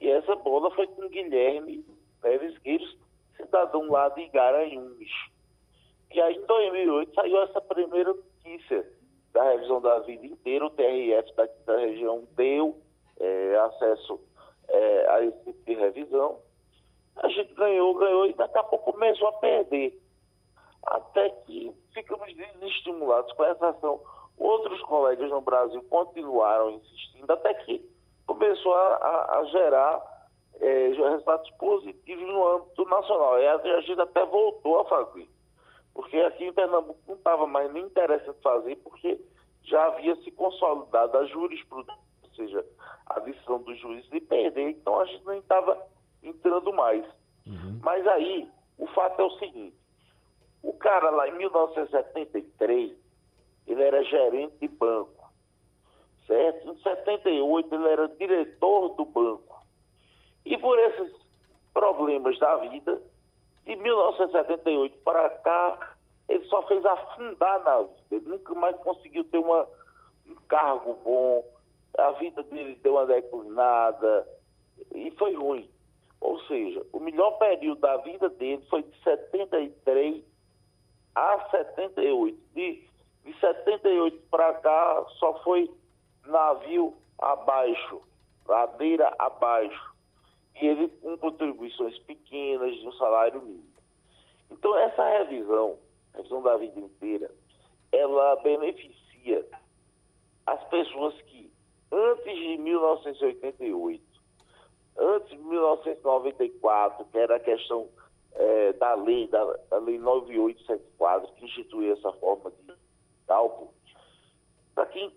[0.00, 1.84] E essa bola foi com Guilherme
[2.22, 2.96] Neves Gueiros,
[3.36, 5.10] cidadão lá de Garanhuns.
[6.10, 8.97] E aí, em 2008, saiu essa primeira notícia
[9.32, 10.66] da revisão da vida inteira.
[10.66, 12.76] O TRF daqui da região deu
[13.20, 14.20] é, acesso
[14.68, 16.38] é, a esse tipo de revisão.
[17.16, 20.00] A gente ganhou, ganhou e daqui a pouco começou a perder.
[20.86, 24.00] Até que ficamos desestimulados com essa ação.
[24.38, 27.84] Outros colegas no Brasil continuaram insistindo, até que
[28.26, 30.18] começou a, a, a gerar
[30.60, 33.40] é, resultados positivos no âmbito nacional.
[33.40, 35.28] E a gente até voltou a fazer.
[35.98, 39.20] Porque aqui em Pernambuco não estava mais nem interessante fazer, porque
[39.64, 42.64] já havia se consolidado a jurisprudência, ou seja,
[43.04, 45.76] a decisão dos juízes de perder, então a gente nem estava
[46.22, 47.04] entrando mais.
[47.44, 47.80] Uhum.
[47.82, 49.76] Mas aí, o fato é o seguinte,
[50.62, 52.96] o cara lá em 1973,
[53.66, 55.32] ele era gerente de banco,
[56.28, 56.70] certo?
[56.70, 59.66] Em 78 ele era diretor do banco.
[60.44, 61.12] E por esses
[61.74, 63.02] problemas da vida,
[63.68, 65.94] de 1978 para cá,
[66.26, 67.94] ele só fez afundar na vida.
[68.12, 69.68] Ele nunca mais conseguiu ter uma,
[70.26, 71.44] um cargo bom.
[71.98, 74.26] A vida dele deu uma declinada
[74.94, 75.68] e foi ruim.
[76.22, 80.24] Ou seja, o melhor período da vida dele foi de 73
[81.14, 82.38] a 78.
[82.54, 82.88] De,
[83.24, 85.70] de 78 para cá só foi
[86.26, 88.00] navio abaixo,
[88.46, 89.87] ladeira abaixo
[90.66, 93.68] ele com contribuições pequenas de um salário mínimo.
[94.50, 95.78] Então, essa revisão,
[96.14, 97.30] revisão da vida inteira,
[97.92, 99.46] ela beneficia
[100.46, 101.50] as pessoas que,
[101.92, 104.02] antes de 1988,
[104.96, 107.88] antes de 1994, que era a questão
[108.32, 112.74] é, da lei, da, da lei 9874, que instituiu essa forma de
[113.26, 113.72] cálculo,
[114.74, 115.12] para quem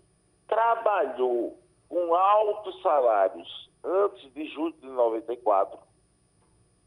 [0.47, 5.79] trabalhou com altos salários antes de julho de 94,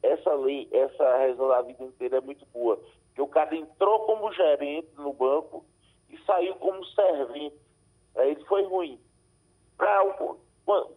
[0.03, 2.78] essa lei, essa revisão da vida inteira é muito boa.
[3.09, 5.64] Porque o cara entrou como gerente no banco
[6.11, 7.57] e saiu como servente.
[8.16, 9.01] Aí ele foi ruim.
[9.76, 10.03] Pra,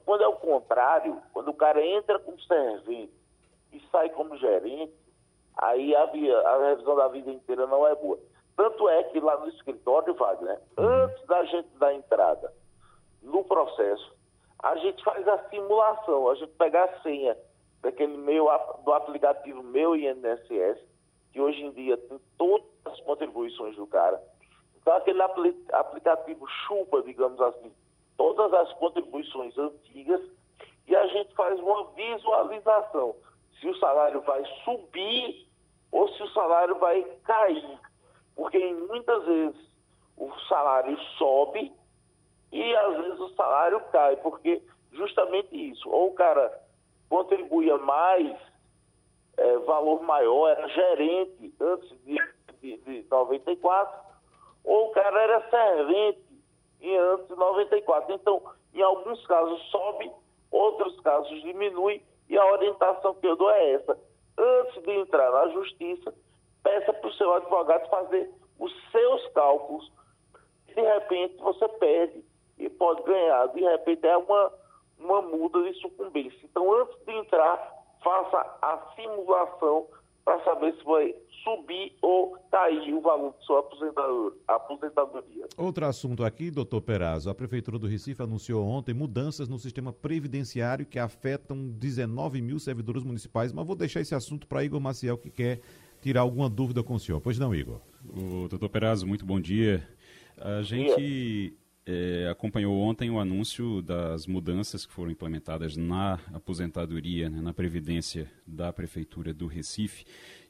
[0.06, 3.14] quando é o contrário, quando o cara entra como servente
[3.72, 4.94] e sai como gerente,
[5.58, 8.20] aí a, a revisão da vida inteira não é boa.
[8.56, 12.52] Tanto é que lá no escritório, Wagner, antes da gente dar entrada
[13.22, 14.17] no processo,
[14.64, 17.38] a gente faz a simulação, a gente pega a senha
[17.82, 18.48] daquele meu,
[18.84, 20.80] do aplicativo meu INSS,
[21.32, 24.22] que hoje em dia tem todas as contribuições do cara.
[24.82, 25.22] Então, aquele
[25.74, 27.72] aplicativo chupa, digamos assim,
[28.18, 30.22] todas as contribuições antigas
[30.88, 33.16] e a gente faz uma visualização
[33.60, 35.48] se o salário vai subir
[35.92, 37.80] ou se o salário vai cair.
[38.36, 39.70] Porque muitas vezes
[40.16, 41.74] o salário sobe
[42.52, 46.62] e às vezes o salário cai, porque justamente isso, ou o cara
[47.10, 48.38] contribuía mais,
[49.38, 52.18] é, valor maior, era gerente antes de,
[52.62, 54.08] de, de 94,
[54.64, 56.28] ou o cara era servente
[56.82, 58.14] em antes de 94.
[58.14, 58.42] Então,
[58.74, 60.12] em alguns casos sobe,
[60.52, 63.98] outros casos diminui, e a orientação que eu dou é essa.
[64.38, 66.14] Antes de entrar na justiça,
[66.62, 68.30] peça para o seu advogado fazer
[68.60, 69.92] os seus cálculos.
[70.68, 72.24] De repente, você perde
[72.60, 73.48] e pode ganhar.
[73.48, 74.52] De repente, é uma,
[75.00, 76.40] uma muda de sucumbência.
[76.44, 77.58] Então, antes de entrar,
[78.04, 79.88] faça a simulação
[80.24, 83.60] para saber se vai subir ou cair o valor de sua
[84.48, 85.48] aposentadoria.
[85.58, 87.30] Outro assunto aqui, doutor Perazzo.
[87.30, 93.04] A Prefeitura do Recife anunciou ontem mudanças no sistema previdenciário que afetam 19 mil servidores
[93.04, 95.62] municipais, mas vou deixar esse assunto para Igor Maciel, que quer
[96.02, 97.22] tirar alguma dúvida com o senhor.
[97.22, 97.80] Pois não, Igor?
[98.06, 99.88] O doutor Perazzo, muito bom dia.
[100.38, 101.58] A gente
[101.88, 108.30] é, acompanhou ontem o anúncio das mudanças que foram implementadas na aposentadoria, né, na previdência
[108.46, 110.04] da Prefeitura do Recife.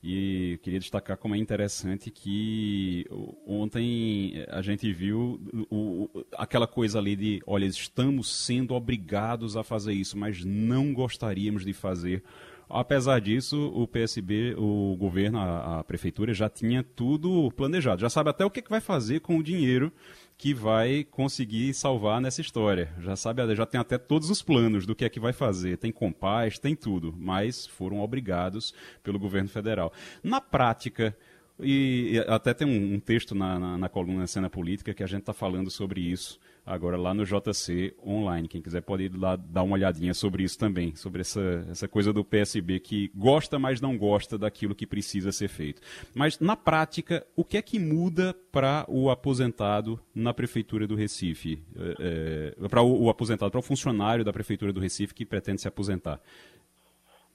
[0.04, 3.06] E queria destacar como é interessante que
[3.46, 9.94] ontem a gente viu o, aquela coisa ali de, olha, estamos sendo obrigados a fazer
[9.94, 12.24] isso, mas não gostaríamos de fazer
[12.70, 18.30] Apesar disso, o PSB, o governo, a, a, prefeitura já tinha tudo planejado, já sabe
[18.30, 19.92] até o que, que vai fazer com o dinheiro
[20.38, 22.94] que vai conseguir salvar nessa história.
[23.00, 25.78] Já sabe, já tem até todos os planos do que é que vai fazer.
[25.78, 29.92] Tem compás, tem tudo, mas foram obrigados pelo governo federal.
[30.24, 31.18] Na prática,
[31.60, 35.22] e até tem um, um texto na, na, na, coluna Cena Política que a gente
[35.22, 38.48] está falando sobre isso agora lá no JC Online.
[38.48, 42.12] Quem quiser pode ir lá dar uma olhadinha sobre isso também, sobre essa, essa coisa
[42.12, 45.82] do PSB que gosta, mas não gosta daquilo que precisa ser feito.
[46.14, 51.64] Mas, na prática, o que é que muda para o aposentado na Prefeitura do Recife?
[52.00, 55.62] É, é para o, o aposentado, para o funcionário da Prefeitura do Recife que pretende
[55.62, 56.20] se aposentar?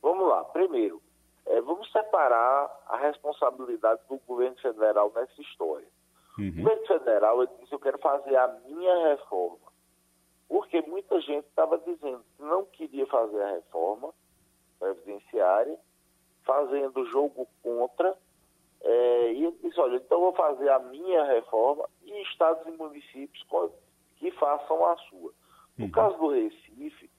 [0.02, 0.44] Vamos lá.
[0.44, 1.00] Primeiro,
[1.92, 5.86] separar a responsabilidade do governo federal nessa história.
[6.38, 6.48] Uhum.
[6.48, 9.70] O governo federal ele disse: Eu quero fazer a minha reforma.
[10.48, 14.12] Porque muita gente estava dizendo que não queria fazer a reforma
[14.78, 15.78] previdenciária,
[16.44, 18.16] fazendo jogo contra.
[18.82, 22.76] É, e ele disse: Olha, então eu vou fazer a minha reforma e estados e
[22.76, 23.46] municípios
[24.16, 25.32] que façam a sua.
[25.78, 25.90] No uhum.
[25.90, 27.10] caso do Recife,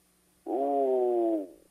[0.44, 1.63] o, o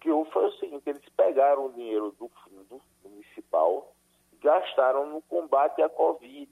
[0.00, 3.94] que houve foi o seguinte: eles pegaram o dinheiro do fundo municipal
[4.40, 6.50] gastaram no combate à Covid.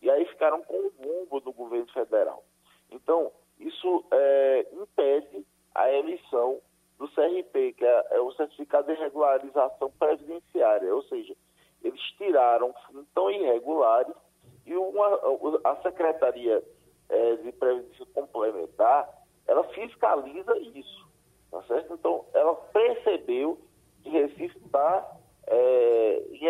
[0.00, 2.44] E aí ficaram com o bumbo do governo federal.
[2.90, 5.44] Então, isso é, impede
[5.74, 6.60] a emissão
[6.98, 11.34] do CRP, que é, é, o Certificado de Regularização Previdenciária, ou seja,
[11.82, 14.14] eles tiraram fundos tão irregulares
[14.66, 15.20] e uma,
[15.64, 16.62] a Secretaria
[17.08, 19.08] é, de Previdência Complementar,
[19.46, 21.07] ela fiscaliza isso,
[21.50, 21.94] tá certo?
[21.94, 23.58] Então, ela percebeu
[24.02, 26.46] que Recife está é, em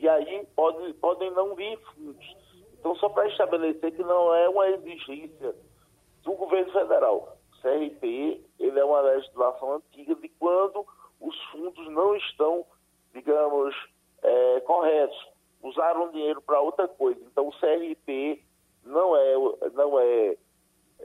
[0.00, 2.36] e aí pode, podem não vir fundos.
[2.78, 5.54] Então, só para estabelecer que não é uma exigência
[6.22, 7.36] do governo federal.
[7.52, 10.86] O CRP ele é uma legislação antiga de quando
[11.20, 12.66] os fundos não estão,
[13.12, 13.74] digamos,
[14.22, 15.28] é, corretos.
[15.62, 17.20] Usaram dinheiro para outra coisa.
[17.24, 18.42] Então, o CRP
[18.84, 19.34] não é,
[19.72, 20.36] não é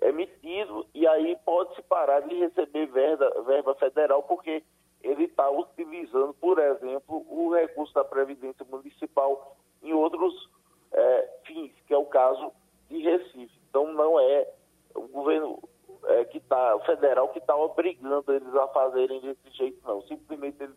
[0.01, 4.63] emitido e aí pode-se parar de receber verba, verba federal, porque
[5.01, 10.49] ele está utilizando, por exemplo, o recurso da Previdência Municipal em outros
[10.91, 12.51] é, fins, que é o caso
[12.89, 13.59] de Recife.
[13.69, 14.47] Então não é
[14.95, 15.59] o governo
[16.05, 20.01] é, que o federal que está obrigando eles a fazerem desse jeito, não.
[20.03, 20.75] Simplesmente eles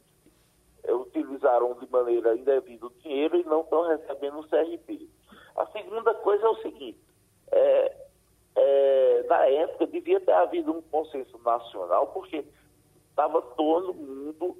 [0.88, 5.08] utilizaram de maneira indevida o dinheiro e não estão recebendo o CRP.
[5.56, 6.98] A segunda coisa é o seguinte,
[7.52, 8.03] é,
[8.64, 12.44] é, na época devia ter havido um consenso nacional, porque
[13.10, 14.56] estava todo mundo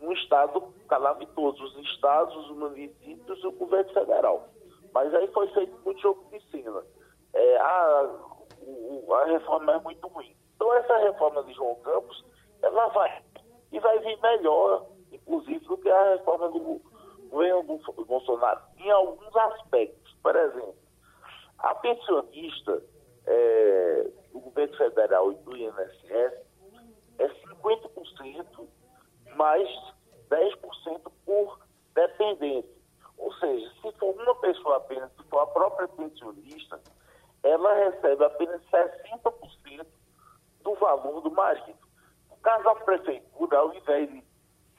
[0.00, 4.48] num estado calamitoso, os estados, os municípios e o governo federal.
[4.92, 6.82] Mas aí foi feito muito jogo de cima.
[7.34, 8.10] É, a,
[9.20, 10.34] a reforma é muito ruim.
[10.56, 12.24] Então essa reforma de João Campos,
[12.62, 13.22] ela vai
[13.70, 16.80] e vai vir melhor, inclusive, do que a reforma do
[17.28, 20.14] governo Bolsonaro, em alguns aspectos.
[20.22, 20.74] Por exemplo,
[21.58, 22.82] a pensionista
[23.32, 26.34] é, do governo federal e do INSS
[27.18, 28.68] é 50%
[29.36, 29.68] mais
[30.28, 31.58] 10% por
[31.94, 32.68] dependente.
[33.16, 36.80] Ou seja, se for uma pessoa apenas, se for a própria pensionista,
[37.42, 39.86] ela recebe apenas 60%
[40.62, 41.78] do valor do marido.
[42.30, 44.22] No caso da prefeitura, ao invés de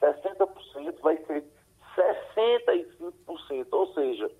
[0.00, 1.44] 60%, vai ser
[1.96, 3.66] 65%.
[3.72, 4.30] Ou seja,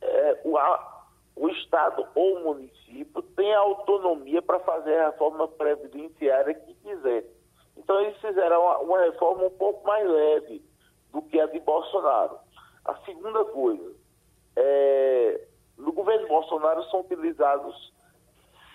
[0.00, 0.95] é, o, a,
[1.36, 7.24] o Estado ou o município tem a autonomia para fazer a reforma previdenciária que quiser.
[7.76, 10.64] Então, eles fizeram uma, uma reforma um pouco mais leve
[11.12, 12.38] do que a de Bolsonaro.
[12.86, 13.94] A segunda coisa,
[14.56, 17.92] é, no governo Bolsonaro são utilizados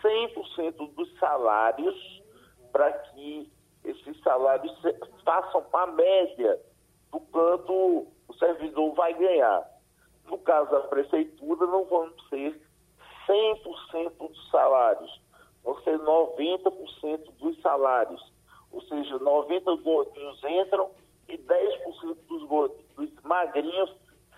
[0.04, 2.22] 100% dos salários
[2.72, 3.52] para que
[3.84, 4.72] esses salários
[5.26, 6.60] façam a média
[7.12, 9.68] do quanto o servidor vai ganhar.
[10.32, 12.58] No caso da prefeitura, não vão ser
[13.28, 15.22] 100% dos salários,
[15.62, 18.32] vão ser 90% dos salários.
[18.72, 20.90] Ou seja, 90 gordinhos entram
[21.28, 23.94] e 10% dos, gordinhos, dos magrinhos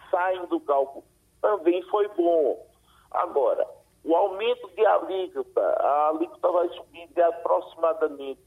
[0.09, 1.05] saem do cálculo.
[1.39, 2.67] Também foi bom.
[3.11, 3.69] Agora,
[4.03, 8.41] o aumento de alíquota, a alíquota vai subir de aproximadamente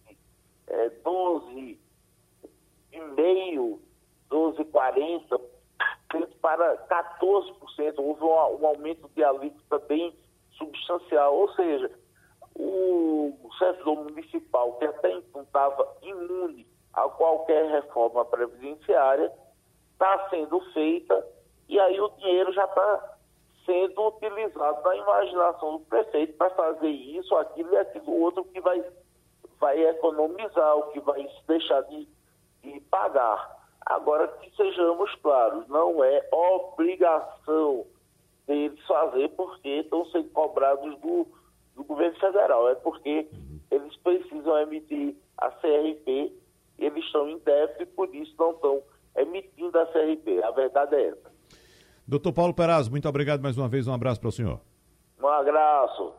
[0.66, 3.78] é, 12,5%,
[4.32, 5.55] 12,40%
[6.40, 7.94] para 14%.
[7.98, 10.14] Houve um, um aumento de alíquota bem
[10.52, 11.34] substancial.
[11.34, 11.90] Ou seja,
[12.54, 19.30] o servidor municipal, que até então estava imune a qualquer reforma previdenciária,
[19.92, 21.26] está sendo feita
[21.68, 23.16] e aí o dinheiro já está
[23.64, 28.84] sendo utilizado na imaginação do prefeito para fazer isso, aquilo e aquilo outro que vai,
[29.58, 32.08] vai economizar, o que vai deixar de,
[32.62, 33.55] de pagar.
[33.87, 37.87] Agora, que sejamos claros, não é obrigação
[38.47, 41.26] deles fazer porque estão sendo cobrados do,
[41.76, 43.28] do governo federal, é porque
[43.70, 46.32] eles precisam emitir a CRP,
[46.78, 48.82] eles estão em déficit e por isso não estão
[49.16, 50.43] emitindo a CRP.
[50.43, 51.37] A verdade é essa.
[52.07, 53.87] Doutor Paulo Peraz, muito obrigado mais uma vez.
[53.87, 54.61] Um abraço para o senhor.
[55.20, 56.12] Um abraço.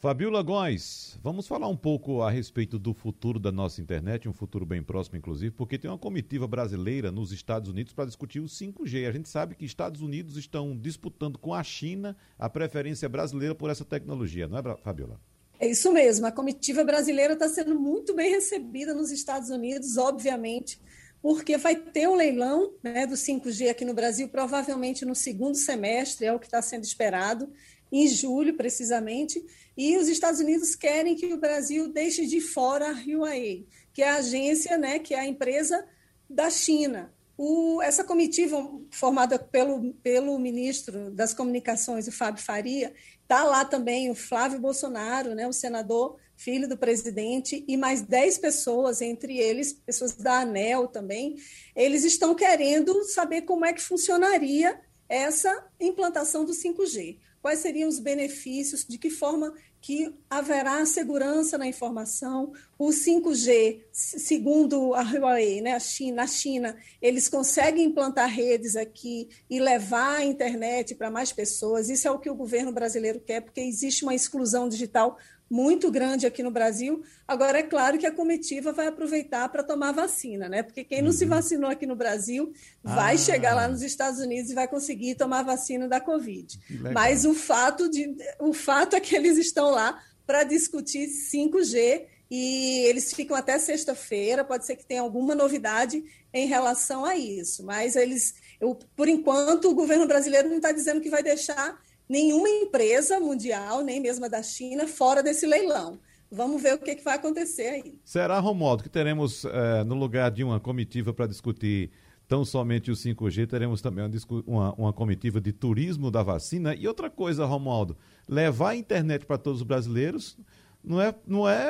[0.00, 4.64] Fabiola Góes, vamos falar um pouco a respeito do futuro da nossa internet, um futuro
[4.64, 9.06] bem próximo, inclusive, porque tem uma comitiva brasileira nos Estados Unidos para discutir o 5G.
[9.06, 13.68] A gente sabe que Estados Unidos estão disputando com a China a preferência brasileira por
[13.68, 15.20] essa tecnologia, não é, Fabiola?
[15.58, 16.24] É isso mesmo.
[16.24, 20.80] A comitiva brasileira está sendo muito bem recebida nos Estados Unidos, obviamente
[21.22, 25.54] porque vai ter o um leilão né, do 5G aqui no Brasil, provavelmente no segundo
[25.54, 27.52] semestre, é o que está sendo esperado,
[27.90, 29.44] em julho, precisamente,
[29.76, 34.10] e os Estados Unidos querem que o Brasil deixe de fora a Huawei, que é
[34.10, 35.84] a agência, né, que é a empresa
[36.28, 37.12] da China.
[37.36, 44.10] O, essa comitiva formada pelo, pelo ministro das Comunicações, o Fábio Faria, está lá também
[44.10, 49.74] o Flávio Bolsonaro, né, o senador filho do presidente, e mais 10 pessoas, entre eles
[49.74, 51.36] pessoas da ANEL também,
[51.76, 57.18] eles estão querendo saber como é que funcionaria essa implantação do 5G.
[57.40, 62.52] Quais seriam os benefícios, de que forma que haverá segurança na informação.
[62.78, 69.28] O 5G, segundo a Huawei, né, a China, na China, eles conseguem implantar redes aqui
[69.48, 71.88] e levar a internet para mais pessoas.
[71.88, 75.18] Isso é o que o governo brasileiro quer, porque existe uma exclusão digital
[75.50, 77.02] muito grande aqui no Brasil.
[77.26, 80.62] Agora, é claro que a comitiva vai aproveitar para tomar vacina, né?
[80.62, 81.16] Porque quem não uhum.
[81.16, 82.52] se vacinou aqui no Brasil
[82.84, 83.18] vai ah.
[83.18, 86.56] chegar lá nos Estados Unidos e vai conseguir tomar vacina da Covid.
[86.92, 92.84] Mas o fato, de, o fato é que eles estão lá para discutir 5G e
[92.86, 94.44] eles ficam até sexta-feira.
[94.44, 99.68] Pode ser que tenha alguma novidade em relação a isso, mas eles, eu, por enquanto,
[99.68, 104.28] o governo brasileiro não está dizendo que vai deixar nenhuma empresa mundial, nem mesmo a
[104.28, 105.98] da China, fora desse leilão.
[106.30, 108.00] Vamos ver o que, que vai acontecer aí.
[108.04, 111.90] Será, Romualdo, que teremos, é, no lugar de uma comitiva para discutir
[112.30, 116.76] tão somente o 5G, teremos também uma, uma, uma, comitiva de turismo da vacina.
[116.76, 117.96] E outra coisa, Romualdo,
[118.28, 120.38] levar a internet para todos os brasileiros
[120.80, 121.68] não é, não é,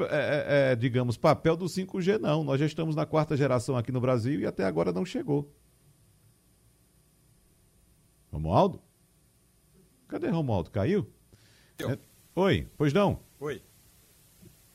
[0.00, 2.42] é, é, é, digamos, papel do 5G, não.
[2.42, 5.48] Nós já estamos na quarta geração aqui no Brasil e até agora não chegou.
[8.32, 8.82] Romualdo?
[10.08, 10.72] Cadê Romualdo?
[10.72, 11.08] Caiu?
[11.88, 11.96] É...
[12.34, 13.20] Oi, pois não?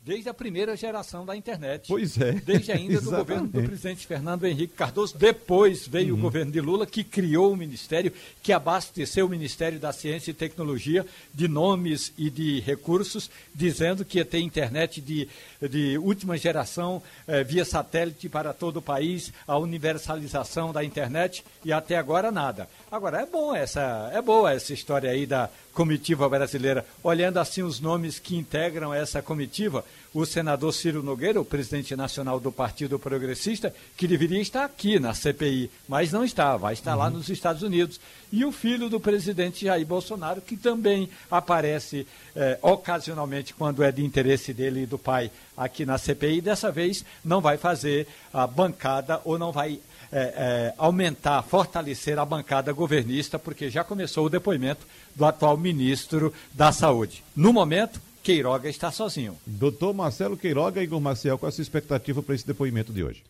[0.05, 1.87] Desde a primeira geração da internet.
[1.87, 2.33] Pois é.
[2.33, 5.17] Desde ainda do governo do presidente Fernando Henrique Cardoso.
[5.17, 6.19] Depois veio uhum.
[6.19, 10.33] o governo de Lula, que criou o ministério, que abasteceu o Ministério da Ciência e
[10.35, 11.03] Tecnologia
[11.33, 15.27] de nomes e de recursos, dizendo que ia ter internet de,
[15.59, 21.73] de última geração, eh, via satélite para todo o país, a universalização da internet, e
[21.73, 22.69] até agora nada.
[22.95, 26.85] Agora, é bom essa, é boa essa história aí da comitiva brasileira.
[27.03, 29.83] Olhando assim os nomes que integram essa comitiva,
[30.13, 35.13] o senador Ciro Nogueira, o presidente nacional do Partido Progressista, que deveria estar aqui na
[35.13, 36.99] CPI, mas não está, vai estar uhum.
[36.99, 37.99] lá nos Estados Unidos.
[38.31, 44.05] E o filho do presidente Jair Bolsonaro, que também aparece eh, ocasionalmente quando é de
[44.05, 46.39] interesse dele e do pai aqui na CPI.
[46.39, 49.81] Dessa vez não vai fazer a bancada ou não vai
[50.11, 54.85] é, é, aumentar, fortalecer a bancada governista, porque já começou o depoimento
[55.15, 57.23] do atual ministro da Saúde.
[57.35, 59.37] No momento, Queiroga está sozinho.
[59.45, 63.23] Doutor Marcelo Queiroga, Igor Marcel, qual é a sua expectativa para esse depoimento de hoje?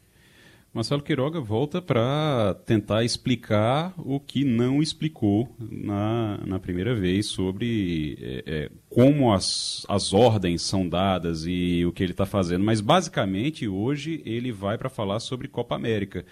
[0.76, 8.18] Marcelo Queiroga volta para tentar explicar o que não explicou na, na primeira vez sobre
[8.22, 12.66] é, é, como as, as ordens são dadas e o que ele está fazendo.
[12.66, 16.26] Mas, basicamente, hoje ele vai para falar sobre Copa América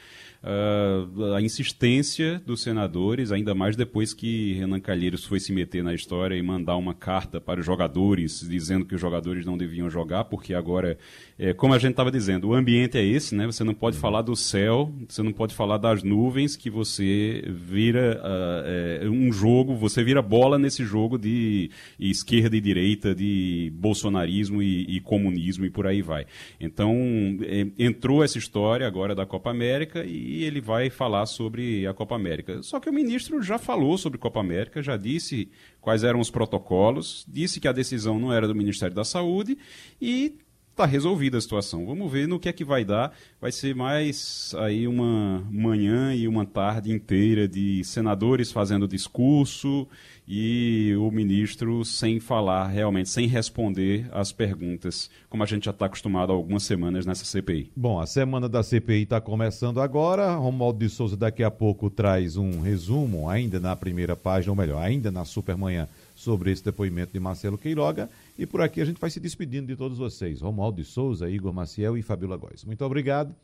[0.44, 5.94] uh, a insistência dos senadores, ainda mais depois que Renan Calheiros foi se meter na
[5.94, 10.26] história e mandar uma carta para os jogadores, dizendo que os jogadores não deviam jogar,
[10.26, 10.98] porque agora,
[11.40, 13.46] é, como a gente estava dizendo, o ambiente é esse, né?
[13.46, 18.22] Você não pode falar do céu, você não pode falar das nuvens, que você vira
[18.22, 24.62] uh, é, um jogo, você vira bola nesse jogo de esquerda e direita, de bolsonarismo
[24.62, 26.26] e, e comunismo e por aí vai.
[26.60, 26.94] Então,
[27.42, 32.16] é, entrou essa história agora da Copa América e ele vai falar sobre a Copa
[32.16, 32.64] América.
[32.64, 37.26] Só que o ministro já falou sobre Copa América, já disse quais eram os protocolos,
[37.28, 39.58] disse que a decisão não era do Ministério da Saúde
[40.02, 40.38] e
[40.72, 41.86] está resolvida a situação.
[41.86, 43.16] Vamos ver no que é que vai dar.
[43.40, 49.88] Vai ser mais aí uma manhã e uma tarde inteira de senadores fazendo discurso
[50.28, 55.86] e o ministro sem falar realmente, sem responder às perguntas, como a gente já está
[55.86, 57.72] acostumado há algumas semanas nessa CPI.
[57.76, 60.36] Bom, a semana da CPI está começando agora.
[60.36, 64.82] Romualdo de Souza daqui a pouco traz um resumo, ainda na primeira página, ou melhor,
[64.82, 68.10] ainda na Supermanhã, sobre esse depoimento de Marcelo Queiroga.
[68.38, 70.42] E por aqui a gente vai se despedindo de todos vocês.
[70.42, 72.64] Romualdo de Souza, Igor Maciel e Fabiola Góes.
[72.64, 73.36] Muito obrigado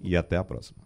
[0.00, 0.85] e até a próxima.